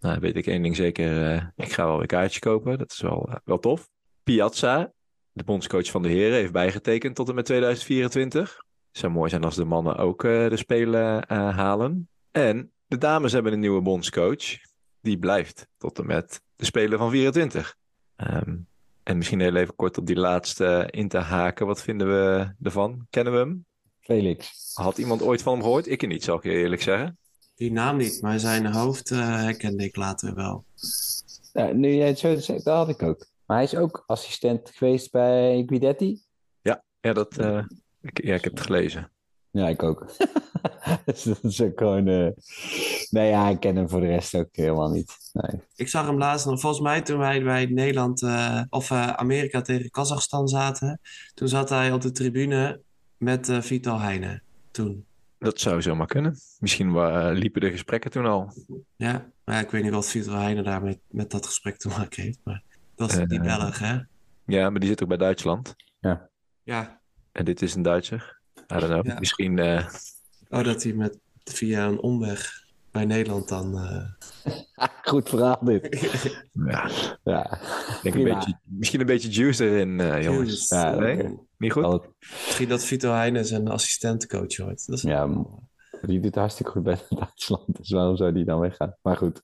[0.00, 1.36] nou, weet ik één ding zeker.
[1.56, 2.78] ik ga wel een kaartje kopen.
[2.78, 3.88] Dat is wel, wel tof.
[4.22, 4.92] Piazza,
[5.38, 8.64] de bondscoach van de heren, heeft bijgetekend tot en met 2024.
[8.88, 12.08] Het zou mooi zijn als de mannen ook eh, de Spelen eh, halen.
[12.30, 14.44] En de dames hebben een nieuwe bondscoach.
[15.00, 17.76] Die blijft tot en met de Spelen van 24.
[18.16, 18.56] Ehm,
[19.02, 21.66] en misschien heel even kort op die laatste in te haken.
[21.66, 23.06] Wat vinden we ervan?
[23.10, 23.66] Kennen we hem?
[24.00, 24.70] Felix.
[24.74, 25.88] Had iemand ooit van hem gehoord?
[25.88, 27.18] Ik niet, zal ik je eerlijk zeggen.
[27.54, 30.64] Die naam niet, maar zijn hoofd eh, herkende ik later wel.
[31.52, 33.26] Ja, nu jij het zo zegt, dat had ik ook.
[33.48, 36.20] Maar hij is ook assistent geweest bij Guidetti.
[37.00, 37.64] Ja, dat, eh,
[38.00, 39.10] ik, ja ik heb het gelezen.
[39.50, 40.06] Ja, ik ook.
[41.04, 42.06] dus dat is ook gewoon...
[42.06, 42.28] eh,
[43.10, 45.16] Nee, ja, ik ken hem voor de rest ook helemaal niet.
[45.32, 45.60] Nee.
[45.74, 49.60] Ik zag hem laatst nog, volgens mij toen wij bij Nederland eh, of eh, Amerika
[49.60, 51.00] tegen Kazachstan zaten.
[51.34, 52.80] Toen zat hij op de tribune
[53.16, 54.42] met eh Vital Heijnen.
[54.70, 55.06] Toen.
[55.38, 56.36] Dat zou zomaar kunnen.
[56.58, 56.92] Misschien
[57.32, 58.52] liepen de gesprekken toen al.
[58.96, 61.88] Ja, maar ja, ik weet niet wat Vital Heijnen daar met, met dat gesprek te
[61.88, 62.38] maken heeft.
[62.44, 62.62] Maar
[62.98, 63.98] dat is die Eh, Belg, hè?
[64.46, 65.74] Ja, maar die zit ook bij Duitsland.
[66.64, 67.00] Ja.
[67.32, 68.40] En dit is een Duitser.
[68.56, 69.06] I don't know.
[69.06, 69.18] Ja.
[69.18, 69.58] Misschien.
[69.58, 69.86] eh,
[70.48, 73.78] Oh, dat hij met, via een omweg bij Nederland dan.
[73.78, 74.04] eh.
[75.12, 76.08] Goed verhaal dit.
[76.52, 76.90] Ja,
[77.24, 77.58] Ja,
[78.02, 80.68] denk een beetje, misschien een beetje juice erin, eh, jongens.
[80.68, 81.38] Ja, Nee?
[81.58, 82.06] Niet goed?
[82.46, 84.86] Misschien dat Vito Heijnen zijn assistentencoach wordt.
[84.86, 85.26] Dat is Ja,
[86.02, 87.76] die doet het hartstikke goed bij Duitsland.
[87.76, 88.96] Dus waarom zou die dan weggaan?
[89.02, 89.40] Maar goed.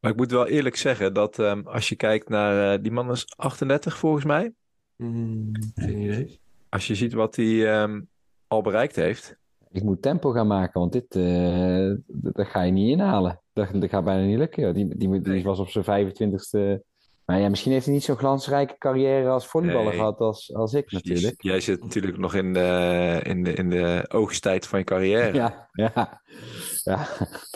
[0.00, 2.72] Maar ik moet wel eerlijk zeggen dat ehm, als je kijkt naar...
[2.72, 4.52] eh, die man is 38 volgens mij.
[4.96, 6.40] Hmm, geen idee.
[6.68, 8.00] Als je ziet wat hij ehm,
[8.46, 9.38] al bereikt heeft.
[9.72, 13.40] Ik moet tempo gaan maken, want dit eh, dat ga je niet inhalen.
[13.52, 14.74] Dat, dat gaat bijna niet lukken.
[14.74, 15.42] Die, die, die Nee.
[15.42, 16.88] was op zijn 25ste.
[17.24, 19.96] Maar ja, misschien heeft hij niet zo'n glansrijke carrière als volleyballer Nee.
[19.98, 21.42] gehad als, als ik natuurlijk.
[21.42, 25.32] Jij zit natuurlijk nog in de, in de, in de oogsttijd van je carrière.
[25.34, 26.20] Ja, ja.
[26.82, 27.08] ja.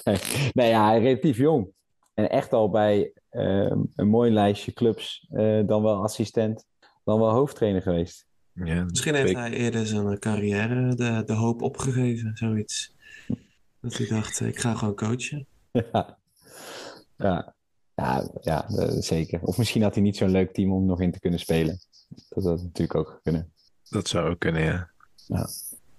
[0.05, 0.17] Nee,
[0.53, 1.69] nee, ja, hij is relatief jong.
[2.15, 6.67] En echt al bij ehm, een mooi lijstje clubs, eh, dan wel assistent,
[7.05, 8.27] dan wel hoofdtrainer geweest.
[8.53, 12.95] Ja, Misschien heeft hij eerder zijn carrière de, de hoop opgegeven, zoiets.
[13.81, 15.47] Dat hij dacht, ik ga gewoon coachen.
[15.93, 16.19] Ja,
[17.17, 17.55] ja,
[17.95, 19.43] ja, ja eh, zeker.
[19.43, 21.79] Of misschien had hij niet zo'n leuk team om nog in te kunnen spelen.
[22.29, 23.53] Dat had natuurlijk ook kunnen.
[23.89, 25.49] Dat zou ook kunnen, ja.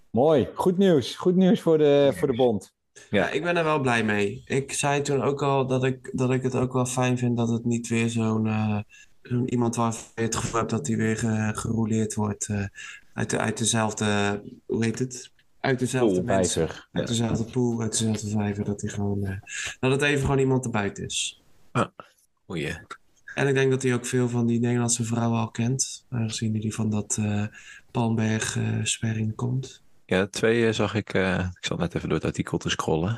[0.10, 1.16] Mooi, goed nieuws.
[1.16, 2.75] Goed nieuws voor de, voor de bond.
[3.10, 4.42] Ja, ik ben er wel blij mee.
[4.46, 7.50] Ik zei toen ook al dat ik, dat ik het ook wel fijn vind dat
[7.50, 8.80] het niet weer zo'n eh,
[9.46, 12.64] iemand waarvan je het gevoel hebt dat hij weer ge- gerouleerd wordt eh,
[13.14, 15.32] uit, de, uit dezelfde, hoe heet het?
[15.60, 16.68] Uit dezelfde Pool, mensen.
[16.68, 16.88] Vijver.
[16.92, 19.40] Uit dezelfde pool, uit dezelfde vijver, dat hij gewoon,
[19.80, 21.42] dat het even gewoon iemand erbuiten is.
[22.46, 22.78] Goeie.
[23.36, 26.72] En ik denk dat hij ook veel van die Nederlandse vrouwen al kent, aangezien hij
[26.72, 27.44] van dat eh
[27.92, 29.82] Palmberg eh sperring komt.
[30.06, 31.14] Ja, twee eh, zag ik.
[31.14, 33.18] eh, ik zat net even door het artikel te scrollen.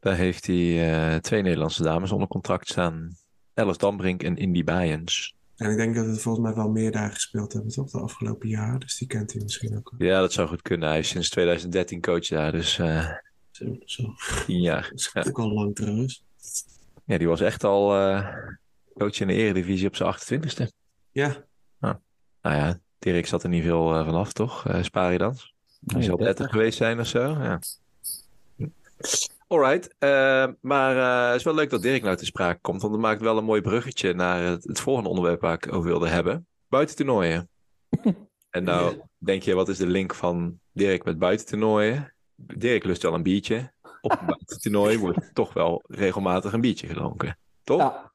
[0.00, 3.16] Daar heeft hij eh, twee Nederlandse dames onder contract staan.
[3.54, 5.34] Elf Dambrink en Indy Bayens.
[5.56, 8.48] En ik denk dat het volgens mij wel meer daar gespeeld hebben, toch, de afgelopen
[8.48, 8.78] jaar.
[8.78, 9.94] Dus die kent hij misschien ook.
[9.98, 10.88] Ja, dat zou goed kunnen.
[10.88, 12.74] Hij is sinds 2013 coach daar, dus
[13.50, 14.14] Zo, zo.
[14.46, 14.82] tien jaar.
[14.90, 15.24] Dat is Ja.
[15.28, 16.24] ook al lang trouwens.
[17.04, 17.88] Ja, die was echt al
[18.98, 20.70] coach in de eredivisie op zijn 28ste.
[21.12, 21.44] Ja,
[21.80, 21.96] Nou
[22.56, 24.66] ja, Dirk zat er niet veel vanaf, toch?
[24.66, 25.54] Eh Sparidans.
[25.78, 26.50] Die Nee, zal 30 30.
[26.56, 27.20] geweest zijn of zo.
[27.20, 27.58] Ja.
[29.46, 32.92] Alright, eh, maar eh, het is wel leuk dat Dirk nou te sprake komt, want
[32.92, 36.08] dat maakt wel een mooi bruggetje naar het, het volgende onderwerp waar ik over wilde
[36.08, 36.46] hebben.
[36.68, 37.48] Buitentoernooien.
[38.50, 42.14] en nou denk je, wat is de link van Dirk met buitentoernooien?
[42.34, 43.72] Dirk lust wel een biertje.
[44.00, 47.38] Op een buitentoernooi wordt toch wel regelmatig een biertje gedronken.
[47.64, 47.78] Toch?
[47.80, 48.12] Ja,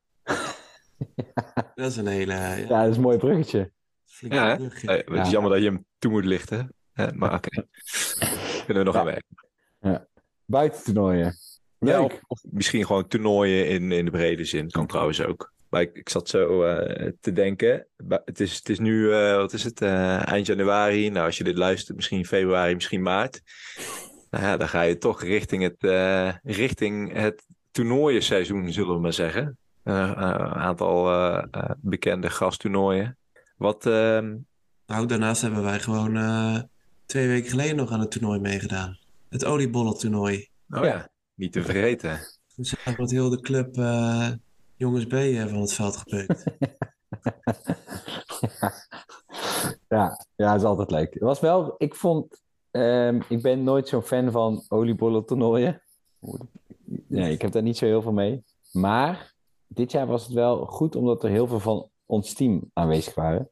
[1.76, 3.72] dat is een hele ja, ja, dat is een mooi bruggetje.
[4.20, 4.54] Ja, hè?
[4.54, 5.30] Eh, het is Ja.
[5.30, 6.74] jammer dat je hem toe moet lichten.
[7.20, 7.50] Maar oké.
[8.66, 9.00] Kunnen we nog Ja.
[9.00, 10.08] aan werken.
[10.46, 11.36] Buitentoernooien.
[11.80, 12.12] Ja, Leuk.
[12.12, 14.70] of, of misschien gewoon toernooien in, in de brede zin.
[14.70, 15.52] Kan trouwens ook.
[15.70, 17.88] Maar ik, ik zat zo eh, te denken.
[18.26, 21.10] Het is, het is nu, eh, wat is het, eh, eind januari.
[21.10, 23.42] Nou, als je dit luistert, misschien februari, misschien maart.
[24.30, 29.14] Nou ja, dan ga je toch richting het, eh, richting het toernooienseizoen, zullen we maar
[29.14, 29.58] zeggen.
[29.84, 33.18] Eh, eh, Een aantal eh, eh, bekende gasttoernooien.
[33.58, 34.36] Wat, ehm,
[34.86, 36.60] Nou, daarnaast hebben wij gewoon eh,
[37.14, 38.98] twee weken geleden nog aan het toernooi meegedaan.
[39.30, 40.50] Het oliebollentoernooi.
[40.70, 42.20] oh ja, niet te vergeten.
[42.56, 44.32] Dus daar wordt heel de club eh,
[44.76, 46.44] jongens B eh, van het veld gepeukt.
[49.88, 51.14] Ja, ja, dat is altijd leuk.
[51.14, 55.82] Het was wel, ik vond, ehm, ik ben nooit zo'n fan van oliebollen toernooien.
[57.08, 58.44] Nee, ik heb daar niet zo heel veel mee.
[58.72, 59.34] Maar
[59.68, 63.50] dit jaar was het wel goed omdat er heel veel van ons team aanwezig waren.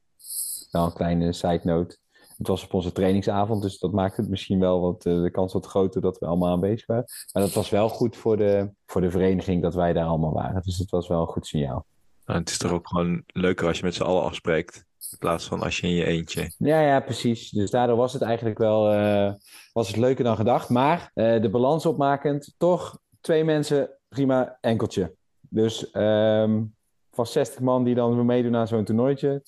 [0.71, 1.99] Wel een kleine side note.
[2.41, 5.53] Het was op onze trainingsavond, dus dat maakte het misschien wel wat, eh, de kans
[5.53, 7.05] wat groter dat we allemaal aanwezig waren.
[7.33, 10.61] Maar dat was wel goed voor de, voor de vereniging dat wij daar allemaal waren.
[10.61, 11.85] Dus het was wel een goed signaal.
[12.25, 14.85] Nou, het is toch ook gewoon leuker als je met z'n allen afspreekt.
[15.11, 16.53] In plaats van als je in je eentje.
[16.57, 17.49] Ja, ja, precies.
[17.49, 19.33] Dus daardoor was het eigenlijk wel eh,
[19.73, 20.69] was het leuker dan gedacht.
[20.69, 25.15] Maar eh, de balans opmakend, toch twee mensen, prima, enkeltje.
[25.39, 26.63] Dus ehm,
[27.11, 29.43] van 60 man die dan meedoen aan zo'n toernooitje,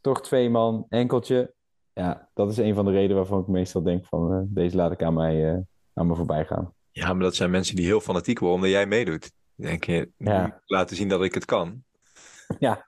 [0.00, 1.56] toch twee man, enkeltje.
[1.98, 4.92] Ja, dat is een van de redenen waarvan ik meestal denk van eh, deze laat
[4.92, 5.58] ik aan mij, eh,
[5.94, 6.72] aan me voorbij gaan.
[6.90, 9.30] Ja, maar dat zijn mensen die heel fanatiek worden omdat jij meedoet.
[9.54, 10.60] Denk je, Ja.
[10.66, 11.82] laten zien dat ik het kan.
[12.58, 12.86] Ja.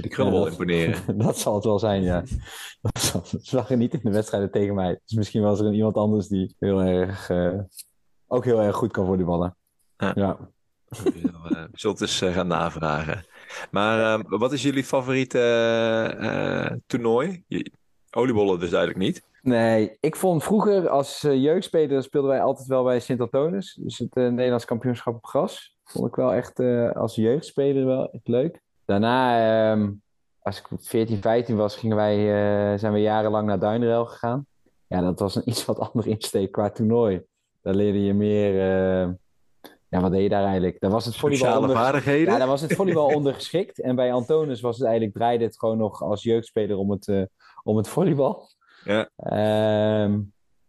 [0.00, 1.18] Die kunnen wel imponeren.
[1.26, 2.22] dat zal het wel zijn, ja.
[2.82, 5.00] Dat zal- Ze lachen niet in de wedstrijden tegen mij.
[5.04, 7.58] Dus misschien was er iemand anders die heel erg, eh,
[8.26, 9.56] ook heel erg goed kan volleyballen.
[9.96, 10.12] Ja.
[10.14, 10.38] Ja.
[10.88, 13.24] We zullen het eens gaan navragen.
[13.70, 17.44] Maar eh, wat is jullie favoriete toernooi?
[18.14, 19.22] Oliebollen dus duidelijk niet.
[19.42, 23.78] Nee, ik vond vroeger als eh, jeugdspeler speelden wij altijd wel bij Sint-Antonis.
[23.80, 25.76] Dus het eh, Nederlands kampioenschap op gras.
[25.84, 28.60] Vond ik wel echt eh, als jeugdspeler wel echt leuk.
[28.84, 29.38] Daarna,
[29.70, 29.90] ehm,
[30.42, 32.18] als ik 14, 15 was, gingen wij,
[32.78, 34.46] zijn we jarenlang naar Duinrel gegaan.
[34.86, 37.22] Ja, dat was een iets wat andere insteek qua toernooi.
[37.62, 38.54] Daar leerde je meer,
[39.88, 40.80] ja, wat deed je daar eigenlijk?
[40.80, 41.76] Daar was het volleybal onder...
[41.76, 42.32] vaardigheden?
[42.32, 43.80] Ja, daar was het volleybal ondergeschikt.
[43.80, 47.28] En bij Antonis was het eigenlijk, draaide het gewoon nog als jeugdspeler om het,
[47.62, 48.48] om het volleybal.
[48.84, 49.10] Ja.
[49.16, 50.20] Ehm,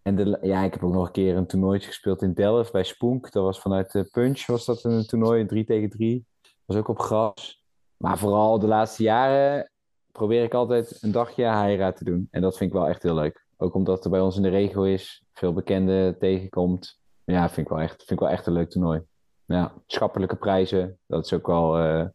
[0.01, 2.84] en de, ja, ik heb ook nog een keer een toernooitje gespeeld in Delft bij
[2.84, 3.32] Spounk.
[3.32, 6.25] Dat was vanuit de Punch, was dat een toernooi, 3 tegen 3.
[6.65, 7.63] was ook op gras.
[7.97, 9.71] Maar vooral de laatste jaren
[10.12, 12.27] probeer ik altijd een dagje Haira te doen.
[12.32, 13.45] En dat vind ik wel echt heel leuk.
[13.58, 16.99] Ook omdat er bij ons in de regio is, veel bekenden tegenkomt.
[17.23, 19.01] Ja, vind ik wel echt, vind ik wel echt een leuk toernooi.
[19.45, 22.06] Ja, schappelijke prijzen, dat is ook wel, eh,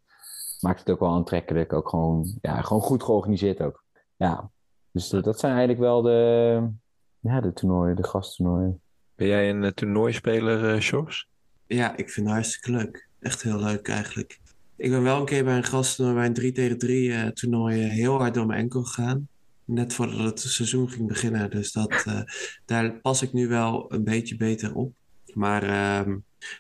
[0.61, 1.73] maakt het ook wel aantrekkelijk.
[1.73, 3.85] Ook gewoon, ja, gewoon goed georganiseerd ook.
[4.17, 4.51] Ja,
[4.93, 6.69] dus eh, dat zijn eigenlijk wel de,
[7.21, 8.81] ja, de toernooien, de gasttoernooien.
[9.15, 11.29] Ben jij een uh, toernooispeler, uh, Sjors?
[11.67, 13.09] Ja, ik vind het hartstikke leuk.
[13.21, 14.39] Echt heel leuk eigenlijk.
[14.77, 17.79] Ik ben wel een keer bij een gasttoernooi, bij een 3 tegen 3 uh, toernooi,
[17.79, 19.29] heel hard door mijn enkel gegaan.
[19.65, 21.51] Net voordat het seizoen ging beginnen.
[21.51, 22.05] Dus dat,
[22.65, 24.93] daar pas ik nu wel een beetje beter op.
[25.35, 26.09] Maar ehm,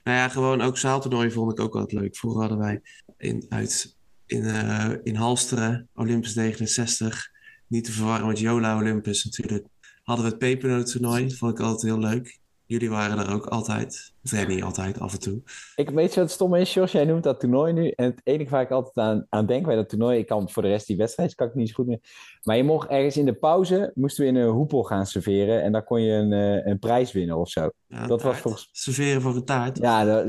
[0.04, 2.16] nou ja, gewoon ook zaaltoernooien vond ik ook altijd leuk.
[2.16, 2.80] Vroeger hadden wij
[3.16, 7.30] in, uit, in, uh, in Halsteren, Olympus 69,
[7.68, 9.66] niet te verwarren met Jola Olympus natuurlijk,
[10.02, 11.30] hadden we het pepernoottoernooi.
[11.30, 12.38] Vond ik altijd heel leuk.
[12.68, 14.12] Jullie waren er ook altijd.
[14.24, 15.42] Of ja, niet altijd, af en toe.
[15.76, 16.92] Ik weet je wat stom is, Jos?
[16.92, 17.88] Jij noemt dat toernooi nu.
[17.88, 20.18] En het enige waar ik altijd aan, aan denk bij dat toernooi...
[20.18, 22.00] Ik kan voor de rest die wedstrijd kan ik niet zo goed meer...
[22.42, 23.90] Maar je mocht ergens in de pauze...
[23.94, 25.62] moesten we in een hoepel gaan serveren...
[25.62, 27.70] en dan kon je een, uh, een prijs winnen of zo.
[27.86, 28.22] Ja, dat taart.
[28.22, 28.68] was volgens...
[28.72, 29.78] Serveren voor een taart.
[29.78, 30.26] Ja, dat,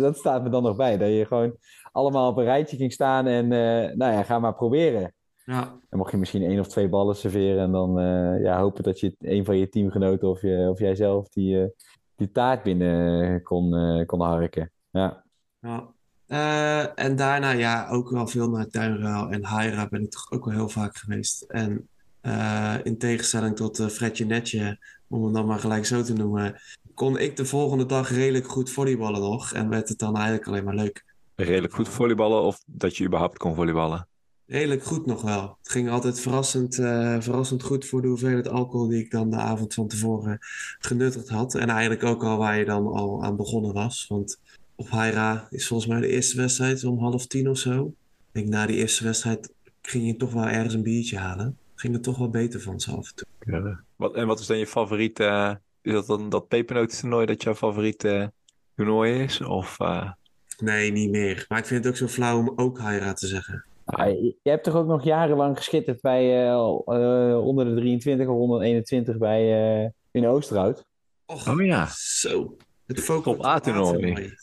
[0.00, 0.98] dat, staat me dan nog bij.
[0.98, 1.56] Dat je gewoon
[1.92, 3.26] allemaal op een rijtje ging staan...
[3.26, 5.14] en uh, nou ja, ga maar proberen.
[5.46, 5.60] Ja.
[5.88, 7.62] Dan mocht je misschien één of twee ballen serveren...
[7.62, 11.28] en dan uh, ja, hopen dat je een van je teamgenoten of, je, of jijzelf...
[11.28, 11.72] die
[12.16, 14.70] die taart binnen kon, uh, kon harken.
[14.90, 15.24] Ja.
[15.60, 15.94] ja.
[16.28, 20.44] Uh, en daarna ja, ook wel veel naar Tuinruil en Haira ben ik toch ook
[20.44, 21.42] wel heel vaak geweest.
[21.42, 21.88] En
[22.22, 24.78] uh, in tegenstelling tot Fredje Netje,
[25.08, 26.60] om hem dan maar gelijk zo te noemen,
[26.94, 29.52] kon ik de volgende dag redelijk goed volleyballen nog.
[29.52, 31.04] En werd het dan eigenlijk alleen maar leuk.
[31.34, 34.08] Redelijk goed volleyballen of dat je überhaupt kon volleyballen?
[34.46, 35.56] Redelijk goed nog wel.
[35.62, 39.36] Het ging altijd verrassend, uh, verrassend goed voor de hoeveelheid alcohol die ik dan de
[39.36, 40.38] avond van tevoren
[40.78, 41.54] genuttigd had.
[41.54, 44.06] En eigenlijk ook al waar je dan al aan begonnen was.
[44.08, 44.40] Want
[44.74, 47.86] op Haira is volgens mij de eerste wedstrijd om half tien of zo.
[47.86, 47.92] Ik
[48.32, 51.58] denk na die eerste wedstrijd ging je toch wel ergens een biertje halen.
[51.74, 53.26] Ging er toch wel beter van zo af en toe.
[53.40, 53.80] Ja.
[53.96, 55.22] Wat, en wat is dan je favoriete...
[55.22, 58.32] Uh, is dat dan dat pepernotentoernooi dat jouw favoriete
[58.76, 59.40] toernooi is?
[59.40, 60.10] Of, uh...
[60.58, 61.44] Nee, niet meer.
[61.48, 63.64] Maar ik vind het ook zo flauw om ook Haira te zeggen.
[63.86, 68.36] Ah, je hebt toch ook nog jarenlang geschitterd bij uh, uh, onder de 23 of
[68.36, 70.84] 121 bij uh, in Oosterhout.
[71.26, 71.86] Och, oh ja.
[71.90, 72.56] Zo.
[72.86, 74.34] Het focus Top A-toernooi.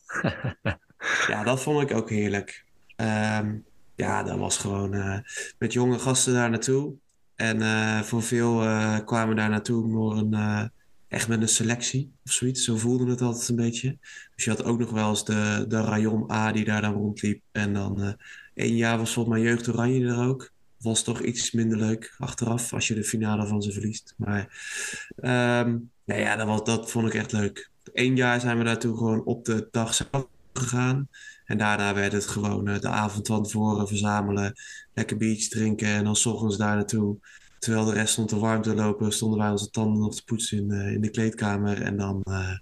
[1.28, 2.66] ja, dat vond ik ook heerlijk.
[2.96, 5.18] Um, ja, dat was gewoon uh,
[5.58, 6.94] met jonge gasten daar naartoe.
[7.36, 10.72] En uh, voor veel uh, kwamen daar naartoe door een,
[11.08, 12.64] echt met een selectie of zoiets.
[12.64, 13.98] Zo voelde het altijd een beetje.
[14.36, 17.42] Dus je had ook nog wel eens de, de Rayon A die daar dan rondliep.
[17.52, 18.18] En dan
[18.54, 20.52] één jaar was volgens mij Jeugd Oranje er ook.
[20.78, 24.14] Was toch iets minder leuk achteraf als je de finale van ze verliest.
[24.18, 24.42] Maar
[25.16, 27.70] um, nou ja, dat, was, dat vond ik echt leuk.
[27.94, 31.08] Eén jaar zijn we daartoe gewoon op de dag zelf gegaan.
[31.46, 34.54] En daarna werd het gewoon uh, de avond van tevoren verzamelen.
[34.94, 37.18] Lekker biertje drinken en dan s ochtends daar naartoe.
[37.60, 40.58] Terwijl de rest stond te warm te lopen, stonden wij onze tanden nog te poetsen
[40.58, 41.82] in, uh, in de kleedkamer.
[41.82, 42.62] En dan, ja,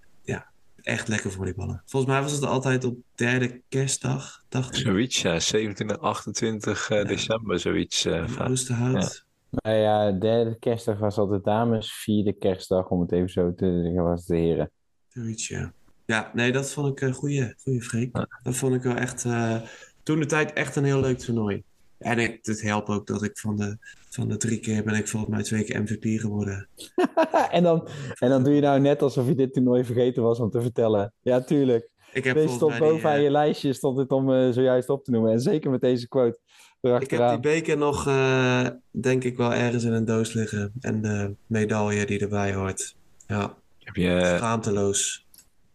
[0.91, 1.83] echt lekker volleyballen.
[1.85, 4.81] Volgens mij was het altijd op derde kerstdag, dacht ik.
[4.81, 5.39] Zoiets, ja.
[5.39, 7.03] 27, 28 ja.
[7.03, 8.05] december, zoiets.
[8.05, 9.25] Uh, Oosterhout.
[9.49, 9.59] Ja.
[9.61, 14.03] Nou ja, derde kerstdag was altijd dames, vierde kerstdag, om het even zo te zeggen,
[14.03, 14.71] was de heren.
[15.07, 15.73] Zoiets, ja.
[16.05, 18.17] Ja, nee, dat vond ik een goede, goede freak.
[18.17, 18.27] Ja.
[18.43, 19.61] Dat vond ik wel echt, uh,
[20.03, 21.63] toen de tijd echt een heel leuk toernooi.
[21.97, 23.77] En ik, het helpt ook dat ik van de,
[24.13, 26.67] van de drie keer ben ik volgens mij twee keer MVP geworden.
[27.51, 27.87] en, dan,
[28.19, 31.13] en dan doe je nou net alsof je dit toernooi vergeten was om te vertellen.
[31.21, 31.89] Ja, tuurlijk.
[32.13, 33.31] Ik heb deze stond bovenaan die, je uh...
[33.31, 35.31] lijstje, stond het om uh, zojuist op te noemen.
[35.31, 36.39] En zeker met deze quote
[36.81, 37.27] erachteraan.
[37.27, 40.71] Ik heb die beker nog, uh, denk ik, wel ergens in een doos liggen.
[40.79, 42.95] En de medaille die erbij hoort.
[43.27, 44.33] Ja, heb je...
[44.37, 45.25] schaamteloos.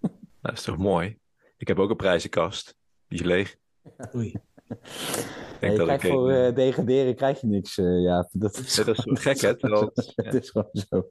[0.42, 1.16] Dat is toch mooi?
[1.56, 2.76] Ik heb ook een prijzenkast.
[3.08, 3.56] Die is leeg.
[4.14, 4.34] Oei.
[5.60, 8.28] Je krijgt voor uh, degraderen krijg je niks, uh, ja.
[8.32, 9.48] Dat is, dat is gek, hè?
[9.48, 11.08] Het is gewoon zo.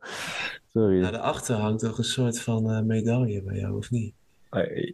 [0.73, 1.01] Sorry.
[1.01, 4.13] Ja, daarachter hangt toch een soort van uh, medaille bij jou, of niet?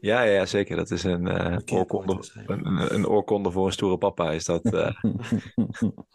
[0.01, 0.75] Ja, ja, zeker.
[0.75, 4.31] Dat is een, uh, oorkonde, een, een, oorkonde voor een stoere papa.
[4.31, 4.73] Is dat,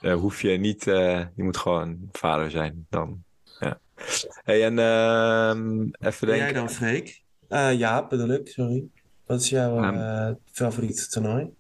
[0.01, 2.87] uh, hoef je niet, je moet gewoon vader zijn.
[2.91, 3.23] Dan,
[3.61, 3.79] ja.
[4.43, 6.37] Hey, en uh, even Ben denken.
[6.37, 7.23] jij dan, Freek?
[7.79, 8.85] ja, bedoel ik, sorry.
[9.27, 11.51] Wat is jouw um, favoriete toernooi?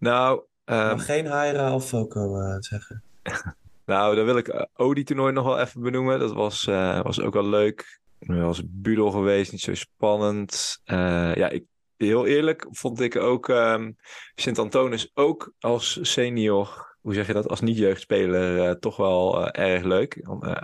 [0.00, 3.02] Nou, um, mag geen Haira of Foco uh, zeggen.
[3.86, 6.18] nou, dan wil ik uh, Odi-toernooi nog wel even benoemen.
[6.18, 8.00] Dat was, uh, was ook wel leuk.
[8.18, 10.80] Wel eens Budel geweest, niet zo spannend.
[10.84, 11.64] ja, ik,
[11.96, 13.96] heel eerlijk vond ik ook um,
[14.34, 19.82] Sint-Antonis ook als senior, hoe zeg je dat, als niet-jeugdspeler uh, toch wel uh, erg
[19.82, 20.16] leuk.
[20.16, 20.56] Uh,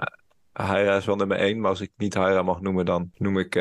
[0.53, 3.57] Haira is wel nummer één, maar als ik niet Haira mag noemen, dan noem ik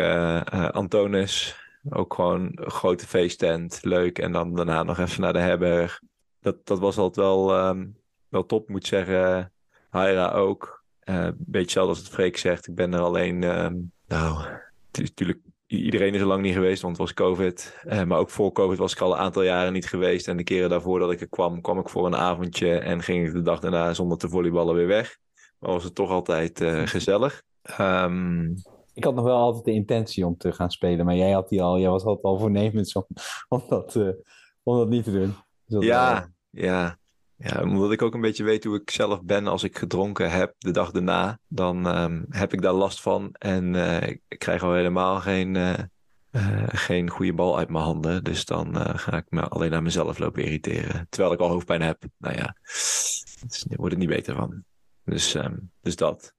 [0.72, 1.65] Antonis.
[1.90, 4.20] Ook gewoon een grote feesttent, leuk.
[4.20, 6.02] En dan daarna nog even naar de herberg.
[6.40, 7.98] Dat, dat was altijd wel, um,
[8.30, 9.52] wel top, moet zeggen.
[9.90, 10.84] Haira ook.
[11.00, 12.68] Een beetje hetzelfde als het Freek zegt.
[12.68, 14.46] Ik ben er alleen, um, nou,
[14.92, 17.82] natuurlijk iedereen is er lang niet geweest, want het was COVID.
[17.86, 20.28] Uh, maar ook voor COVID was ik al een aantal jaren niet geweest.
[20.28, 23.28] En de keren daarvoor dat ik er kwam, kwam ik voor een avondje en ging
[23.28, 25.18] ik de dag daarna zonder te volleyballen weer weg.
[25.60, 27.42] Maar was het toch altijd uh, gezellig.
[27.80, 28.54] Um...
[28.96, 31.62] Ik had nog wel altijd de intentie om te gaan spelen, maar jij had die
[31.62, 33.06] al, jij was altijd al voornemens om,
[33.48, 34.10] om, dat, uh,
[34.64, 35.34] om dat niet te doen.
[35.66, 36.98] Dus ja, ja.
[37.38, 40.56] Ja, omdat ik ook een beetje weet hoe ik zelf ben als ik gedronken heb
[40.58, 44.74] de dag daarna, dan um, heb ik daar last van en uh, ik krijg al
[44.74, 45.74] helemaal geen, uh,
[46.68, 48.24] geen goede bal uit mijn handen.
[48.24, 51.08] Dus dan ga ik me alleen aan mezelf lopen irriteren.
[51.10, 52.04] Terwijl ik al hoofdpijn heb.
[52.18, 52.56] Nou ja,
[53.64, 54.64] daar wordt het niet beter van.
[55.06, 56.34] Dus, um, dus dat.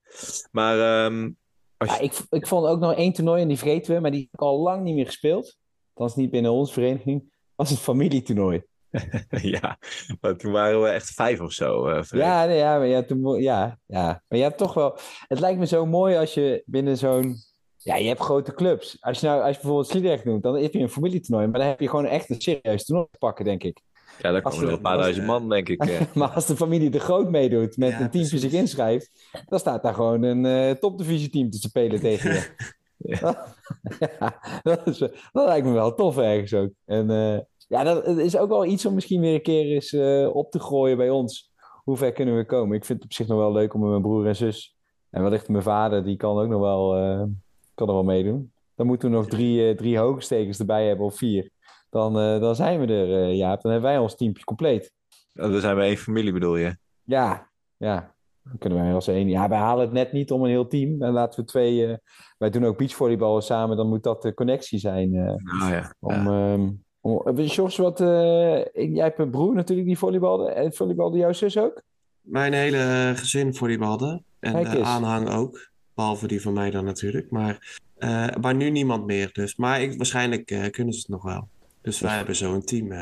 [0.51, 1.37] Maar um,
[1.77, 1.97] als je...
[1.97, 4.33] ja, ik, ik vond ook nog één toernooi en die vergeten we, maar die heb
[4.33, 5.57] ik al lang niet meer gespeeld.
[5.93, 7.33] Althans niet binnen onze vereniging.
[7.55, 8.63] was het familietoernooi.
[9.57, 9.79] ja,
[10.21, 11.89] maar toen waren we echt vijf of zo.
[11.89, 14.99] Uh, ja, nee, ja, maar ja, toen, ja, ja, maar je hebt toch wel.
[15.27, 17.37] Het lijkt me zo mooi als je binnen zo'n.
[17.77, 18.97] Ja, je hebt grote clubs.
[19.01, 21.69] Als je nou, als je bijvoorbeeld Sliedrecht noemt, dan heb je een familietoernooi, maar dan
[21.69, 23.83] heb je gewoon echt een serieus toernooi te pakken, denk ik.
[24.23, 25.85] Ja, daar komen er een paar duizend man, denk ik.
[25.85, 25.99] Ja.
[26.15, 29.11] maar als de familie de groot meedoet met ja, een team die zich inschrijft,
[29.49, 32.47] dan staat daar gewoon een uh, topdivisieteam te spelen tegen je.
[32.99, 33.55] ja.
[34.63, 36.71] dat, is, dat lijkt me wel tof ergens ook.
[36.85, 40.35] En uh, ja, dat is ook wel iets om misschien weer een keer eens uh,
[40.35, 41.53] op te gooien bij ons.
[41.85, 42.77] Hoe ver kunnen we komen?
[42.77, 44.77] Ik vind het op zich nog wel leuk om met mijn broer en zus.
[45.11, 47.23] En wellicht mijn vader, die kan ook nog wel, uh,
[47.75, 48.53] kan er wel meedoen.
[48.75, 51.51] Dan moeten we nog drie, uh, drie hoogstekers erbij hebben of vier.
[51.97, 53.63] Dan, dan zijn we er, Jaap.
[53.63, 54.93] Dan hebben wij ons teampje compleet.
[55.33, 56.77] Dan zijn we één familie, bedoel je?
[57.05, 58.15] Ja, ja.
[58.43, 59.29] Dan kunnen wij als één.
[59.29, 61.03] Ja, wij halen het net niet om een heel team.
[61.03, 61.97] En laten we twee.
[62.39, 63.77] wij doen ook beachvolleybal samen.
[63.77, 65.11] Dan moet dat de connectie zijn.
[65.11, 65.95] nou ja.
[66.01, 66.53] Om, ja.
[66.53, 66.85] Um,
[67.35, 68.07] Jos, wat, uh,
[68.73, 70.51] jij hebt een broer natuurlijk die volleybalde.
[70.51, 71.83] En volleybalde jouw zus ook?
[72.21, 74.23] Mijn hele gezin volleybalde.
[74.41, 75.71] En de aanhang ook.
[75.95, 77.31] Behalve die van mij dan natuurlijk.
[77.31, 79.57] Maar, uh, maar nu niemand meer dus.
[79.57, 81.49] Maar ik, waarschijnlijk uh, kunnen ze het nog wel.
[81.87, 82.93] Dus wij hebben zo'n team.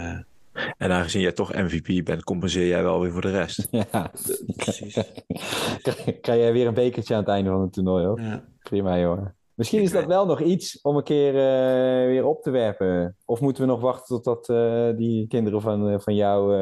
[0.79, 3.69] En aangezien jij toch MVP bent, compenseer jij wel weer voor de rest.
[3.71, 4.11] Ja,
[4.57, 4.95] precies.
[6.21, 8.21] Krijg jij weer een bekertje aan het einde van het toernooi hoor.
[8.21, 8.45] Ja.
[8.63, 9.27] Prima joh.
[9.55, 13.17] Misschien is dat wel nog iets om een keer uh, weer op te werpen.
[13.25, 16.57] Of moeten we nog wachten totdat uh, die kinderen van, van jou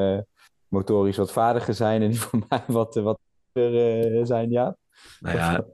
[0.68, 3.18] motorisch wat vaardiger zijn en die van mij wat, wat
[4.22, 4.76] zijn, ja?
[5.20, 5.64] Nou ja,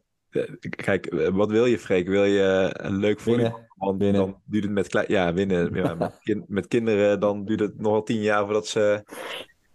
[0.71, 2.09] kijk, wat wil je, Freek?
[2.09, 3.67] Wil je een leuk voetbal?
[3.75, 5.75] Want dan duurt het met, klein, ja, winnen.
[5.75, 9.05] Ja, met, kind, met, kinderen dan duurt het nog wel tien jaar voordat ze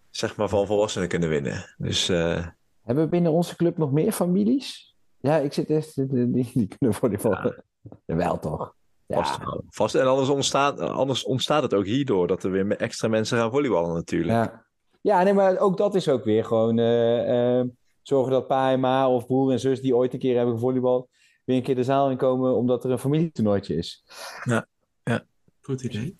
[0.09, 1.73] zeg maar van volwassenen kunnen winnen.
[1.77, 4.95] Dus, Hebben we binnen onze club nog meer families?
[5.19, 7.63] Ja, ik zit echt, die, die kunnen volleyballen.
[8.05, 8.15] Ja.
[8.15, 8.75] Wel toch?
[9.05, 9.15] Ja.
[9.15, 9.39] Vast,
[9.69, 9.95] vast.
[9.95, 13.93] En anders ontstaat, anders ontstaat het ook hierdoor dat er weer extra mensen gaan volleyballen
[13.93, 14.31] natuurlijk.
[14.31, 14.65] Ja,
[15.01, 17.63] ja nee, maar ook dat is ook weer gewoon uh, uh,
[18.03, 21.09] zorgen dat pa en ma of broer en zus die ooit een keer hebben gevolleybald
[21.43, 24.03] weer een keer de zaal in komen omdat er een familietoernooitje is.
[24.43, 24.67] Ja,
[25.03, 25.25] ja.
[25.61, 26.15] Goed idee.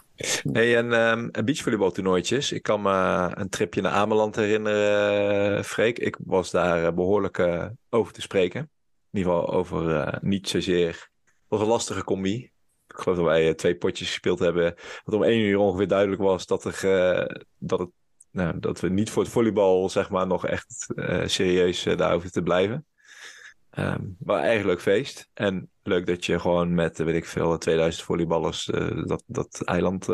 [0.51, 2.51] Hey, en, um, en beachvolleybaltoernooitjes.
[2.51, 5.99] Ik kan me een tripje naar Ameland herinneren, Freek.
[5.99, 8.59] Ik was daar behoorlijk uh, over te spreken.
[9.11, 11.09] In ieder geval over uh, niet zozeer.
[11.25, 12.51] Het was een lastige combi.
[12.87, 14.75] Ik geloof dat wij uh, twee potjes gespeeld hebben.
[15.03, 17.89] Dat om één uur ongeveer duidelijk was dat, er, uh, dat, het,
[18.33, 20.87] nou, dat we niet voor het volleybal zeg maar, nog echt
[21.25, 22.85] serieus daar hoeven te blijven.
[23.77, 25.29] Um, maar eigenlijk leuk feest.
[25.33, 28.65] En leuk dat je gewoon met, weet ik veel, 2000 volleyballers
[29.05, 30.07] dat, dat eiland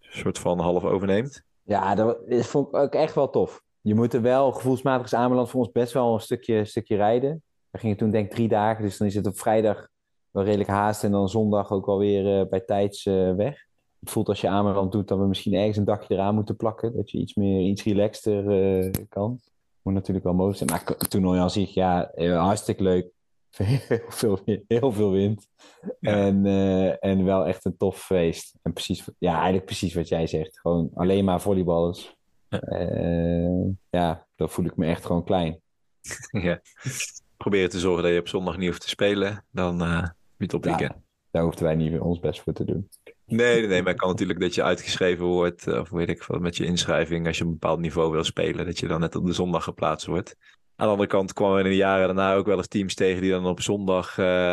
[0.00, 1.42] soort van half overneemt.
[1.62, 3.62] Ja, dat vond ik ook echt wel tof.
[3.80, 7.42] Je moet er wel, gevoelsmatig is Ameland voor ons best wel een stukje, stukje rijden.
[7.70, 9.88] We gingen toen denk ik drie dagen, dus dan is het op vrijdag
[10.30, 13.04] wel redelijk haast en dan zondag ook wel weer bij tijds
[13.36, 13.65] weg.
[14.06, 16.96] Het voelt als je Ameland doet dat we misschien ergens een dagje eraan moeten plakken,
[16.96, 18.44] dat je iets meer, iets relaxter
[18.84, 19.40] uh, kan.
[19.82, 23.14] Moet natuurlijk wel mogelijk zijn, maar het toernooi aan zich, ja, hartstikke leuk.
[23.56, 24.38] Heel veel,
[24.68, 25.46] heel veel wind.
[26.00, 26.12] Ja.
[26.12, 26.46] En,
[27.00, 28.54] en wel echt een tof feest.
[28.62, 30.58] En precies, ja, eigenlijk precies wat jij zegt.
[30.60, 32.16] Gewoon alleen maar volleyballers.
[32.48, 32.60] Ja,
[33.90, 35.60] ja dan voel ik me echt gewoon klein.
[36.30, 36.60] Ja
[37.36, 40.02] proberen te zorgen dat je op zondag niet hoeft te spelen, dan uh,
[40.38, 40.92] het op weekend.
[40.92, 42.88] Ja, daar hoefden wij niet ons best voor te doen.
[43.26, 46.38] Nee, nee, nee, maar het kan natuurlijk dat je uitgeschreven wordt, of weet ik veel,
[46.38, 49.26] met je inschrijving, als je een bepaald niveau wil spelen, dat je dan net op
[49.26, 50.36] de zondag geplaatst wordt.
[50.76, 53.22] Aan de andere kant kwamen we in de jaren daarna ook wel eens teams tegen
[53.22, 54.52] die dan op zondag uh,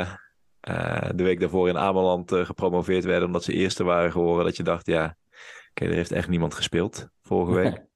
[0.60, 4.46] eh, de week daarvoor in Ameland eh, gepromoveerd werden omdat ze eerste waren geworden.
[4.46, 5.18] Dat je dacht, ja,
[5.70, 7.82] oké, er heeft echt niemand gespeeld vorige week.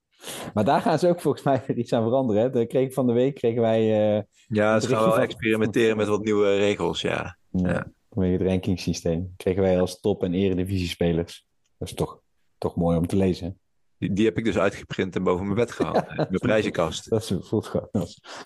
[0.54, 2.42] Maar daar gaan ze ook volgens mij weer iets aan veranderen.
[2.42, 2.50] Hè?
[2.50, 4.16] De kreeg van de week kregen wij.
[4.18, 7.38] eh, Ja, ze gaan wel van- experimenteren met wat nieuwe regels, ja.
[7.52, 7.88] ja.
[8.18, 9.34] Vanwege het rankingsysteem.
[9.38, 11.48] Kregen wij als top- en eredivisiespelers.
[11.78, 12.22] Dat is toch,
[12.58, 13.60] toch mooi om te lezen.
[13.98, 16.08] Die, die heb ik dus uitgeprint en boven mijn bed gehaald.
[16.16, 17.10] mijn prijzenkast.
[17.10, 17.90] Dat is, voelt gewoon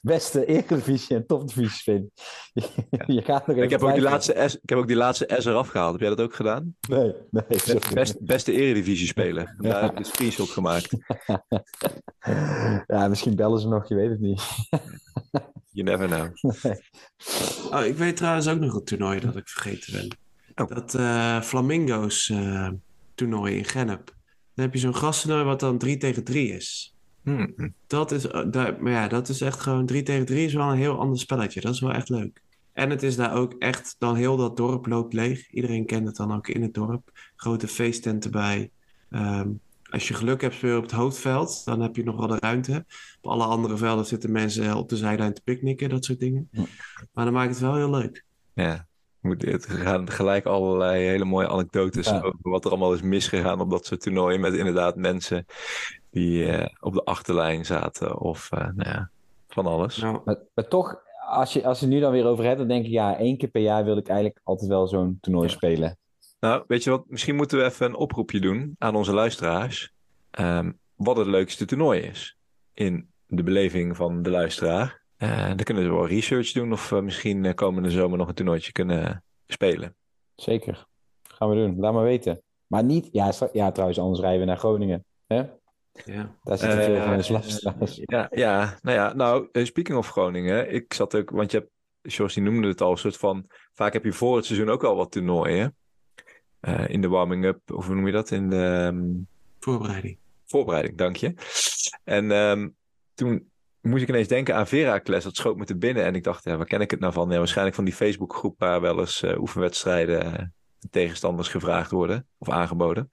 [0.01, 2.11] beste eredivisie en topdivisie
[3.05, 5.35] Je gaat nog even Ik heb, ook die laatste S, ik heb ook die laatste
[5.37, 5.91] S eraf gehaald.
[5.91, 6.75] Heb jij dat ook gedaan?
[6.89, 7.43] Nee, nee.
[7.93, 9.55] Best, beste eredivisie-speler.
[9.57, 10.89] Daar heb ik een screenshot gemaakt.
[12.87, 14.41] Ja, misschien bellen ze nog, je weet het niet.
[15.71, 16.29] You never know.
[17.71, 20.17] Oh, ik weet trouwens ook nog een toernooi dat ik vergeten ben.
[20.55, 20.75] Oh.
[20.75, 22.69] Dat eh, Flamingo's eh,
[23.15, 24.15] toernooi in Gennep.
[24.53, 26.95] Dan heb je zo'n gasttoernooi wat dan 3 tegen 3 is.
[27.23, 27.73] Hmm.
[27.87, 30.71] Dat is, eh, daar, maar ja, dat is echt gewoon 3 tegen 3 is wel
[30.71, 31.61] een heel ander spelletje.
[31.61, 32.41] Dat is wel echt leuk.
[32.73, 35.51] En het is daar ook echt, dan heel dat dorp loopt leeg.
[35.51, 37.11] Iedereen kent het dan ook in het dorp.
[37.35, 38.71] Grote feesttent erbij.
[39.09, 39.49] Ehm,
[39.91, 41.61] als je geluk hebt, speel je op het hoofdveld.
[41.65, 42.85] Dan heb je nog wel de ruimte.
[43.21, 46.47] Op alle andere velden zitten mensen op de zijlijn te picknicken, dat soort dingen.
[46.51, 46.63] Ja.
[47.13, 48.23] Maar dan maakt het wel heel leuk.
[48.53, 48.85] Ja.
[49.21, 52.17] Het gaan gelijk allerlei hele mooie anekdotes Ja.
[52.21, 54.39] over wat er allemaal is misgegaan op dat soort toernooien.
[54.39, 55.45] Met inderdaad mensen
[56.11, 58.19] die eh, op de achterlijn zaten.
[58.19, 59.09] Of eh, nou ja,
[59.47, 59.97] van alles.
[59.97, 60.95] Nou, Maar, maar toch,
[61.29, 63.37] als je, als je het nu dan weer over hebt, dan denk ik, ja, één
[63.37, 65.53] keer per jaar wil ik eigenlijk altijd wel zo'n toernooi Ja.
[65.53, 65.97] spelen.
[66.41, 67.03] Nou, weet je wat?
[67.07, 69.93] Misschien moeten we even een oproepje doen aan onze luisteraars.
[70.31, 72.37] Ehm, wat het leukste toernooi is
[72.73, 75.03] in de beleving van de luisteraar.
[75.17, 78.33] Eh, dan kunnen we wel research doen of we misschien eh, komende zomer nog een
[78.33, 79.95] toernooitje kunnen spelen.
[80.35, 80.85] Zeker.
[81.23, 81.79] Gaan we doen.
[81.79, 82.41] Laat maar weten.
[82.67, 85.05] Maar niet, ja, ja trouwens, anders rijden we naar Groningen.
[85.27, 85.43] Hè?
[86.05, 86.35] ja.
[86.43, 88.01] Daar zitten veel Eh, van onze luisteraars.
[88.03, 91.71] Ja, ja, nou ja, nou, speaking of Groningen, ik zat ook, want je hebt,
[92.01, 94.83] George die noemde het al, een soort van, vaak heb je voor het seizoen ook
[94.83, 95.75] al wat toernooien.
[96.61, 98.31] Eh, in de warming-up, of hoe noem je dat?
[98.31, 99.09] In de ehm,
[99.59, 100.17] Voorbereiding.
[100.45, 101.33] voorbereiding, dank je.
[102.03, 102.69] En ehm,
[103.13, 103.51] toen
[103.81, 106.03] moest ik ineens denken aan Veracles, dat schoot me te binnen.
[106.03, 107.29] En ik dacht, ja, waar ken ik het nou van?
[107.29, 110.45] Ja, waarschijnlijk van die Facebookgroep waar wel eens eh, oefenwedstrijden eh,
[110.89, 113.11] tegenstanders gevraagd worden of aangeboden.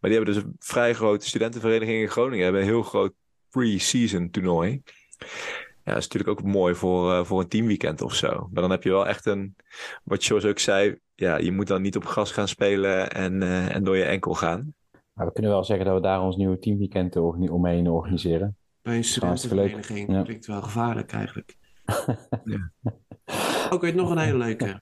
[0.00, 2.44] Maar die hebben dus een vrij grote studentenvereniging in Groningen.
[2.44, 3.12] hebben een heel groot
[3.50, 4.82] pre-season toernooi.
[5.84, 8.48] Ja, dat is natuurlijk ook mooi voor, voor een teamweekend of zo.
[8.52, 9.56] Maar dan heb je wel echt een,
[10.04, 13.74] wat George ook zei, ja, je moet dan niet op gras gaan spelen en, eh,
[13.74, 14.74] en door je enkel gaan.
[15.12, 18.56] Maar we kunnen wel zeggen dat we daar ons nieuwe teamweekend omheen organiseren.
[18.82, 20.12] Bij een studentenvereniging.
[20.12, 20.22] Ja.
[20.22, 21.56] klinkt wel gevaarlijk eigenlijk.
[22.44, 22.70] Ja.
[23.70, 24.80] Ook weet nog een hele leuke.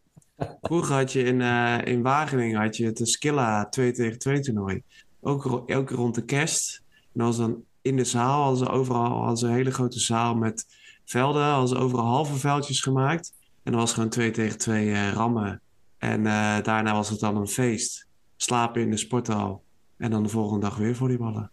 [0.60, 4.82] Vroeger had je in, eh, in Wageningen had je het Skilla 2 tegen 2 toernooi.
[5.20, 6.82] Ook, ro- ook rond de kerst.
[7.14, 10.34] En was dan in de zaal, hadden ze overal hadden ze een hele grote zaal
[10.34, 10.66] met
[11.04, 11.42] velden.
[11.42, 13.32] Hadden ze overal halve veldjes gemaakt.
[13.62, 15.60] En dat was gewoon 2 tegen 2 eh, rammen.
[16.00, 18.06] En eh, daarna was het dan een feest.
[18.36, 19.62] Slapen in de sporthal.
[19.96, 21.50] En dan de volgende dag weer volleyballen.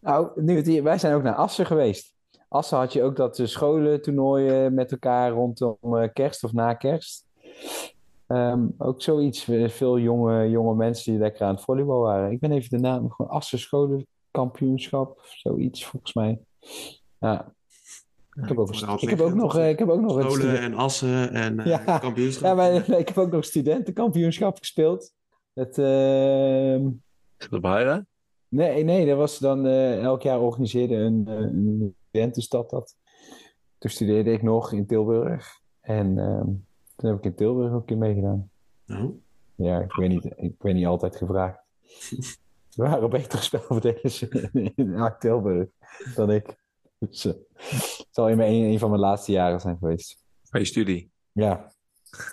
[0.00, 2.14] Nou, nu wij zijn ook naar Assen geweest.
[2.48, 7.26] Assen had je ook dat eh, scholentoernooien met elkaar rondom eh, kerst of na kerst.
[8.26, 9.44] Ehm, ook zoiets.
[9.66, 12.30] Veel jonge, jonge mensen die lekker aan het volleybal waren.
[12.30, 16.40] Ik ben even de naam, gewoon Assen scholenkampioenschap, zoiets volgens mij.
[17.18, 17.53] Ja.
[18.34, 20.30] Ik heb ook, Ik wou ik heb ook nog, eh, ik heb ook nog een
[20.30, 21.98] student- en Assen en eh Ja.
[21.98, 22.44] kampioenschap.
[22.44, 25.12] Ja, maar ik heb ook nog studentenkampioenschap gespeeld.
[25.52, 26.86] Het, ehm,
[27.38, 28.02] Is dat?
[28.48, 32.96] Nee, nee, dat was dan eh, elk jaar organiseerde een, een studentenstad dat.
[33.78, 35.60] Toen studeerde ik nog in Tilburg.
[35.80, 36.44] En ehm,
[36.96, 38.50] toen heb ik in Tilburg ook een keer meegedaan.
[38.86, 39.20] Nou,
[39.54, 41.58] Ja, ik weet niet, ik ben niet altijd gevraagd.
[42.76, 45.68] Er waren betere spelverdelers in, in Tilburg
[46.14, 46.56] dan ik.
[46.98, 50.24] Dus, eh, het zal in mijn, een, van mijn laatste jaren zijn geweest.
[50.42, 51.10] Van je studie.
[51.32, 51.48] Ja,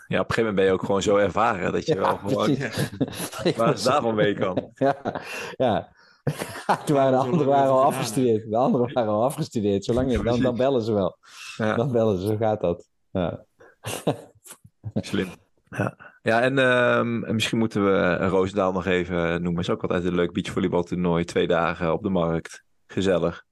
[0.08, 2.56] Ja, op een gegeven moment ben je ook gewoon zo ervaren dat je wel gewoon
[2.56, 2.70] ja.
[3.58, 4.72] Waar het daarvan mee kan.
[4.74, 5.22] Ja,
[5.58, 5.92] ja.
[6.86, 8.50] Toen waren de anderen waren al afgestudeerd.
[8.50, 9.86] De anderen waren al afgestudeerd.
[9.86, 11.18] Zolang je, dan, dan bellen ze wel.
[11.58, 12.90] Ja, Dan bellen ze, zo gaat dat.
[13.12, 13.46] Ja.
[14.94, 15.28] slim.
[15.70, 19.62] Ja, ja en, ehm, en misschien moeten we Roosendaal nog even noemen.
[19.62, 21.24] Is ook altijd een leuk beachvolleybaltoernooi.
[21.24, 22.64] Twee dagen op de markt.
[22.88, 23.46] Gezellig.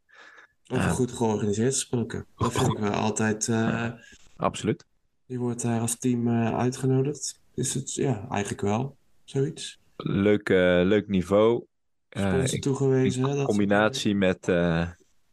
[0.72, 0.92] Over Ja.
[0.92, 2.26] goed georganiseerd gesproken.
[2.38, 3.48] Dat vind ik wel altijd.
[3.48, 3.90] eh,
[4.36, 4.86] Absoluut.
[5.26, 7.42] Die wordt daar als team eh, uitgenodigd.
[7.54, 8.98] Dus het, ja, eigenlijk wel.
[9.24, 9.80] Zoiets.
[9.98, 11.64] Leuk, eh, leuk niveau.
[12.10, 13.26] Sponsor in toegewezen.
[13.26, 14.46] soort combinatie met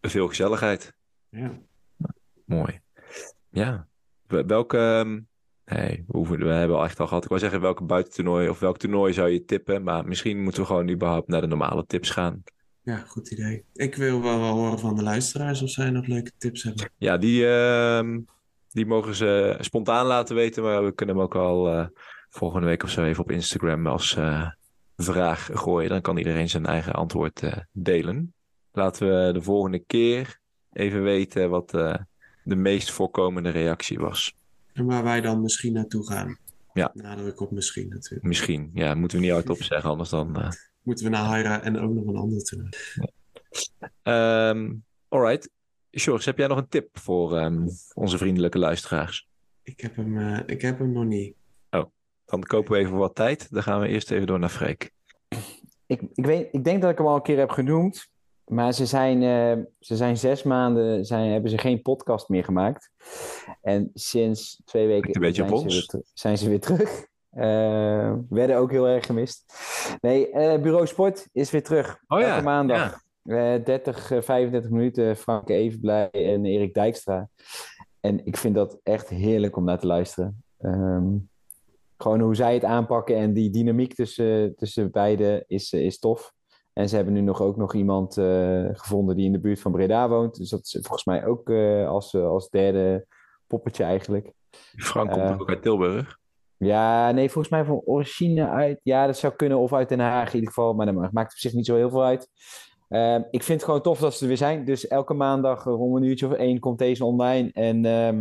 [0.01, 0.93] veel gezelligheid.
[1.31, 1.67] dingen.
[2.45, 2.81] Mooi.
[3.51, 3.87] Ja.
[4.27, 4.79] Wel- Welke...
[4.79, 5.21] ehm,
[5.77, 7.23] Nee, we, hoeven, we hebben al echt al gehad.
[7.23, 9.83] Ik wou zeggen welke buitentoernooi of welk toernooi zou je tippen.
[9.83, 12.43] Maar misschien moeten we gewoon überhaupt naar de normale tips gaan.
[12.87, 12.97] Ja.
[13.07, 13.65] goed idee.
[13.75, 16.91] Ik wil wel, wel horen van de luisteraars of zij nog leuke tips hebben.
[16.97, 18.21] Ja, die, ehm,
[18.69, 20.63] die mogen ze spontaan laten weten.
[20.63, 21.87] Maar we kunnen hem ook al eh,
[22.29, 24.51] volgende week of zo even op Instagram als uh,
[24.97, 25.89] vraag gooien.
[25.89, 28.35] Dan kan iedereen zijn eigen antwoord uh, delen.
[28.73, 30.39] Laten we de volgende keer
[30.73, 34.35] even weten wat de meest voorkomende reactie was.
[34.73, 36.39] En waar wij dan misschien naartoe gaan.
[36.73, 36.91] Ja.
[36.95, 38.23] Nadruk op misschien natuurlijk.
[38.23, 40.55] Misschien, ja, moeten we niet hardop zeggen, anders dan...
[40.87, 42.69] Moeten we naar Hyra en ook nog een ander toe.
[44.03, 45.51] Um, alright.
[45.91, 49.29] George, heb jij nog een tip voor um, onze vriendelijke luisteraars?
[49.63, 51.35] Ik heb hem, uh, ik heb hem nog niet.
[51.71, 51.85] Oh,
[52.25, 53.53] dan kopen we even wat tijd.
[53.53, 54.93] Dan gaan we eerst even door naar Freek.
[55.87, 58.11] Ik, ik, weet, ik denk dat ik hem al een keer heb genoemd.
[58.45, 62.91] Maar ze zijn, uh, ze zijn zes maanden zijn, hebben ze geen podcast meer gemaakt.
[63.63, 67.07] En sinds twee weken een beetje zijn, ze weer, zijn ze weer terug.
[67.37, 69.45] Uh, werden ook heel erg gemist.
[70.01, 71.99] Nee, uh, Bureau Sport is weer terug.
[72.09, 72.41] Oh, ja.
[72.41, 73.01] maandag.
[73.23, 73.59] Ja.
[73.59, 75.17] 30, 35 minuten.
[75.17, 77.29] Frank Evenblij en Erik Dijkstra.
[78.01, 80.43] En ik vind dat echt heerlijk om naar te luisteren.
[80.61, 81.29] Um,
[81.97, 86.33] gewoon hoe zij het aanpakken en die dynamiek tussen, tussen beiden is, is tof.
[86.73, 89.73] En ze hebben nu nog ook nog iemand uh, gevonden die in de buurt van
[89.73, 90.37] Breda woont.
[90.37, 93.07] Dus dat is volgens mij ook uh, als, als derde
[93.47, 94.33] poppetje eigenlijk.
[94.77, 96.19] Frank komt uh, ook uit Tilburg.
[96.59, 98.81] Ja, nee, volgens mij van origine uit.
[98.83, 99.59] Ja, dat zou kunnen.
[99.59, 100.75] Of uit Den Haag in ieder geval.
[100.75, 102.29] Maar dat maakt op zich niet zo heel veel uit.
[102.89, 104.65] Uh, ik vind het gewoon tof dat ze er weer zijn.
[104.65, 107.51] Dus elke maandag rond een uurtje of één komt deze online.
[107.53, 108.21] En uh,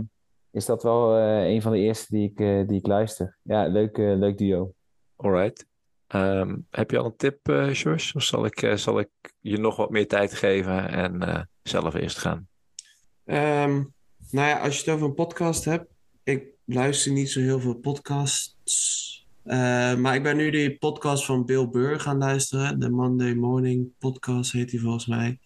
[0.51, 3.37] is dat wel uh, een van de eerste die ik, uh, die ik luister.
[3.41, 4.73] Ja, leuk, leuk duo.
[5.15, 5.65] Alright.
[6.07, 8.15] Um, heb je al een tip, uh, George?
[8.15, 9.09] Of zal ik, zal ik
[9.39, 12.47] je nog wat meer tijd geven en zelf eerst gaan?
[13.25, 13.93] Um,
[14.29, 15.93] nou ja, als je het over een podcast hebt.
[16.23, 19.25] Ik luister niet zo heel veel podcasts.
[19.45, 22.79] Uh, maar ik ben nu die podcast van Bill Burr gaan luisteren.
[22.79, 25.39] De Monday Morning Podcast heet die volgens mij.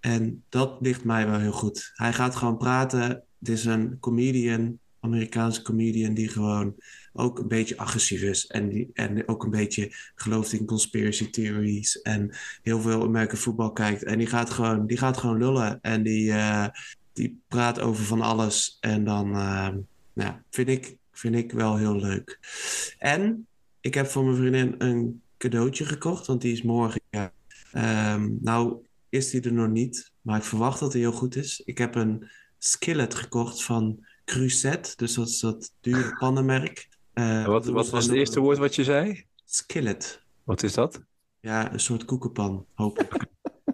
[0.00, 1.92] En dat ligt mij wel heel goed.
[1.94, 3.08] Hij gaat gewoon praten.
[3.38, 6.74] Het is een comedian, Amerikaanse comedian, die gewoon
[7.12, 8.46] ook een beetje agressief is.
[8.46, 12.02] En, die, en ook een beetje gelooft in conspiracy theories.
[12.02, 14.04] En heel veel American voetbal kijkt.
[14.04, 15.78] En die gaat gewoon, die gaat gewoon lullen.
[15.82, 16.66] En die, uh,
[17.12, 18.76] die praat over van alles.
[18.80, 19.28] En dan...
[19.30, 19.68] Uh,
[20.16, 22.38] nou, vind ik, vind ik wel heel leuk.
[22.98, 23.46] En
[23.80, 27.00] ik heb voor mijn vriendin een cadeautje gekocht, want die is morgen.
[27.10, 27.32] Ja.
[28.14, 31.62] Um, nou, is die er nog niet, maar ik verwacht dat hij heel goed is.
[31.64, 36.88] Ik heb een skillet gekocht van Cruzet, dus dat is dat dure pannenmerk.
[37.14, 39.24] Uh, wat wat was het eerste woord wat je zei?
[39.44, 40.22] Skillet.
[40.44, 41.00] Wat is dat?
[41.40, 43.26] Ja, een soort koekenpan, hoop ik.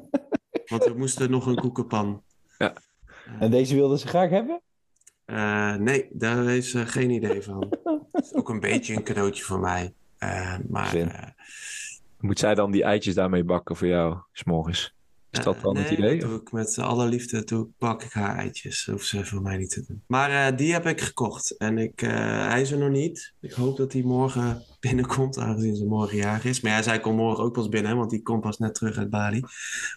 [0.70, 2.22] want we moesten nog een koekenpan.
[2.58, 2.74] Ja.
[3.38, 4.60] En deze wilden ze graag hebben?
[5.32, 7.66] Uh, nee, daar is uh, geen idee van.
[8.12, 9.92] Het is ook een beetje een cadeautje voor mij.
[10.18, 11.34] Uh, maar,
[12.20, 14.94] Moet zij dan die eitjes daarmee bakken voor jou, s'morgens?
[15.30, 16.20] Is dat dan nee, het idee?
[16.20, 18.84] Dat doe ik met alle liefde toe bak ik haar eitjes.
[18.84, 20.02] Dat hoeft ze voor mij niet te doen.
[20.06, 21.56] Maar die heb ik gekocht.
[21.56, 23.32] En ik, hij is er nog niet.
[23.40, 26.60] Ik hoop dat hij morgen binnenkomt, aangezien ze morgen jarig is.
[26.60, 29.10] Maar ja, zij komt morgen ook pas binnen, want die komt pas net terug uit
[29.10, 29.42] Bali.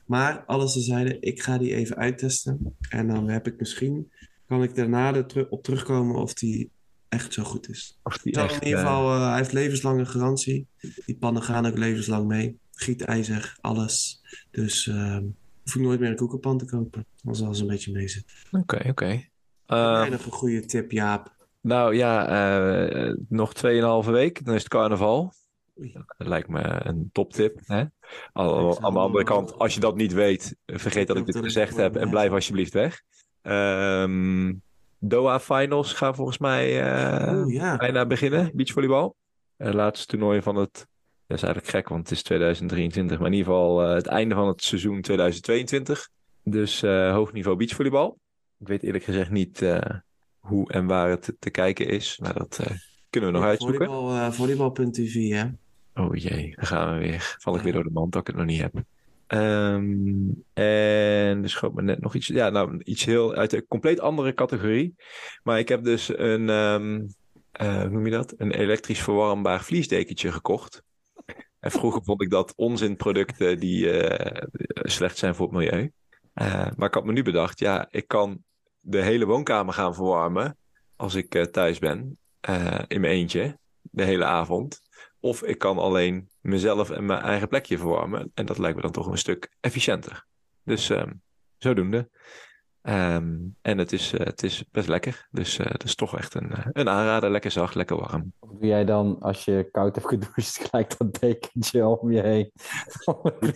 [0.06, 2.76] Maar alles te zeiden, ik ga die even uittesten.
[2.90, 4.12] En dan heb ik misschien
[4.48, 6.72] kan ik daarna er op terugkomen of die
[7.10, 8.00] echt zo goed is.
[8.04, 10.68] Of die echt, in ieder geval, uh, hij heeft levenslange garantie.
[11.06, 12.60] Die pannen gaan ook levenslang mee.
[12.72, 14.22] Gietijzer, alles.
[14.52, 15.18] Dus uh,
[15.64, 17.06] hoef ik nooit meer een koekenpan te kopen.
[17.24, 18.26] Als alles een beetje mee zit.
[18.52, 18.90] Oké, okay, oké.
[18.90, 19.30] Okay.
[20.04, 21.36] Uh, nog een goede tip, Jaap?
[21.62, 23.54] Nou ja, uh, nog
[24.06, 25.34] 2,5 week, dan is het carnaval.
[26.18, 27.60] Dat lijkt me een toptip.
[27.66, 27.84] Hè?
[28.34, 31.76] Al, aan de andere kant, als je dat niet weet, vergeet dat ik dit gezegd
[31.76, 33.02] heb en blijf alsjeblieft weg.
[33.48, 34.62] Um,
[35.00, 36.88] Doha Finals gaan volgens mij
[37.28, 37.78] uh, oh, ja.
[37.78, 39.16] bijna beginnen, beachvolleybal.
[39.58, 40.88] Het laatste toernooi van het,
[41.28, 44.36] dat is eigenlijk gek, want het is 2023, maar in ieder geval uh, het einde
[44.36, 46.10] van het seizoen 2022.
[46.44, 48.20] Dus uh, hoog niveau beachvolleybal.
[48.60, 49.66] Ik weet eerlijk gezegd niet
[50.40, 52.60] hoe en waar het te kijken is, maar dat
[53.10, 53.86] kunnen we nog ja, uitzoeken.
[53.86, 55.46] Volleybal, volleybal.tv, hè?
[55.94, 57.36] Oh jee, daar gaan we weer.
[57.40, 58.74] Val ik weer door de mand dat ik het nog niet heb.
[59.28, 62.28] Um, en er schoot me net nog iets.
[62.28, 64.96] Ja, nou, iets heel uit een compleet andere categorie.
[65.44, 67.08] Maar ik heb dus een, um,
[67.62, 68.34] uh, hoe noem je dat?
[68.38, 70.84] Een elektrisch verwarmbaar vliesdekentje gekocht.
[71.60, 74.42] En vroeger vond ik dat onzinproducten die uh,
[74.74, 75.92] slecht zijn voor het milieu.
[76.34, 78.44] Uh, maar ik had me nu bedacht, ja, ik kan
[78.80, 80.58] de hele woonkamer gaan verwarmen
[80.96, 82.18] als ik thuis ben.
[82.88, 84.82] in mijn eentje, de hele avond.
[85.26, 88.32] Of ik kan alleen mezelf en mijn eigen plekje verwarmen.
[88.34, 90.26] En dat lijkt me dan toch een stuk efficiënter.
[90.64, 91.22] Dus um,
[91.58, 92.10] zodoende.
[92.82, 95.28] Um, en het is, uh, het is best lekker.
[95.32, 97.32] Dus uh, het is toch echt een, een aanrader.
[97.32, 98.34] Lekker zacht, lekker warm.
[98.40, 102.52] Of doe jij dan, als je koud hebt gedoucht, gelijk dat dekentje om je heen?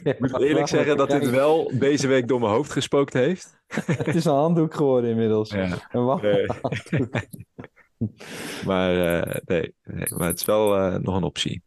[0.03, 3.59] ik moet eerlijk zeggen dat dit wel deze week door mijn hoofd gespookt heeft.
[3.85, 5.49] het is een handdoek geworden inmiddels.
[5.49, 5.77] Ja.
[5.91, 6.45] Een nee.
[8.65, 11.61] Maar eh, nee, nee, maar het is wel eh, nog een optie.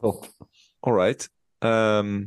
[0.00, 0.26] Top.
[0.80, 1.30] Alright.
[1.58, 2.24] Ehm,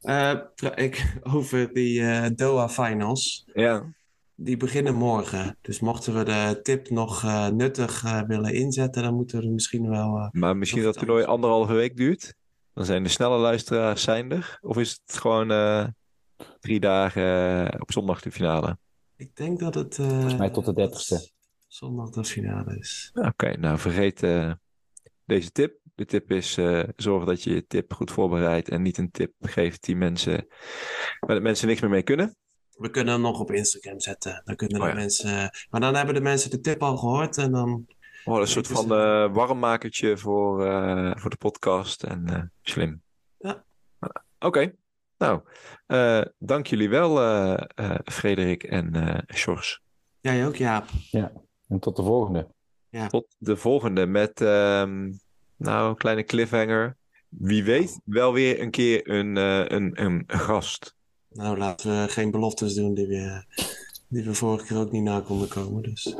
[0.00, 0.34] Eh,
[0.74, 3.44] ik, over die eh, Doha Finals.
[3.54, 3.94] ja,
[4.34, 5.58] Die beginnen morgen.
[5.60, 9.52] Dus mochten we de tip nog eh, nuttig eh, willen inzetten, dan moeten we er
[9.52, 10.16] misschien wel.
[10.16, 11.34] eh, maar misschien dat het toernooi anders.
[11.34, 12.34] anderhalve week duurt.
[12.74, 14.58] Dan zijn de snelle luisteraars zijn er.
[14.62, 15.86] Of is het gewoon eh,
[16.60, 18.78] drie dagen op zondag de finale?
[19.16, 19.98] ik denk dat het.
[19.98, 21.36] eh, Volgens mij tot de dat 30ste.
[21.68, 23.10] Zondag de finale is.
[23.14, 24.52] Oké, nou vergeet eh,
[25.24, 25.78] deze tip.
[25.94, 29.32] De tip is eh, zorg dat je je tip goed voorbereidt en niet een tip
[29.40, 30.46] geeft die mensen,
[31.20, 32.36] waar de mensen niks meer mee kunnen.
[32.70, 34.42] We kunnen hem nog op Instagram zetten.
[34.44, 34.94] Dan kunnen de Oh ja.
[34.94, 35.50] mensen.
[35.70, 37.86] Maar dan hebben de mensen de tip al gehoord en dan.
[38.24, 43.02] Oh, een soort van eh warmmakertje voor, eh, voor de podcast en eh, slim.
[43.38, 43.64] Ja.
[44.38, 44.74] Oké,
[45.18, 45.40] nou,
[45.86, 49.82] eh, dank jullie wel, eh eh, Frederik en eh Sjors.
[50.20, 50.88] Jij ook, Jaap.
[51.68, 52.48] En tot de volgende.
[53.08, 55.12] Tot de volgende met, ehm,
[55.56, 56.96] nou, een kleine cliffhanger.
[57.28, 60.96] Wie weet, wel weer een keer een, eh, een, een gast.
[61.30, 63.44] Nou, laten we geen beloftes doen die we,
[64.08, 65.82] die we vorige keer ook niet na konden komen.
[65.82, 66.14] Dus.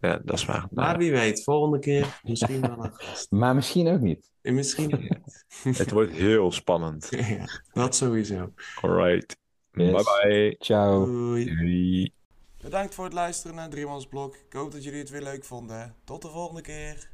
[0.00, 0.66] Ja, dat is waar.
[0.70, 3.30] Maar wie weet, volgende keer misschien wel een gast.
[3.40, 4.30] Maar misschien ook niet.
[4.42, 5.44] En misschien ook niet.
[5.78, 7.08] het wordt heel spannend.
[7.10, 8.52] ja, dat sowieso.
[8.80, 9.36] Alright.
[9.72, 9.90] Yes.
[9.92, 10.56] Bye bye.
[10.58, 11.04] Ciao.
[11.04, 11.44] Doei.
[11.44, 12.12] Doei.
[12.64, 14.34] Bedankt voor het luisteren naar Driemansblok.
[14.34, 15.94] Ik hoop dat jullie het weer leuk vonden.
[16.04, 17.13] Tot de volgende keer.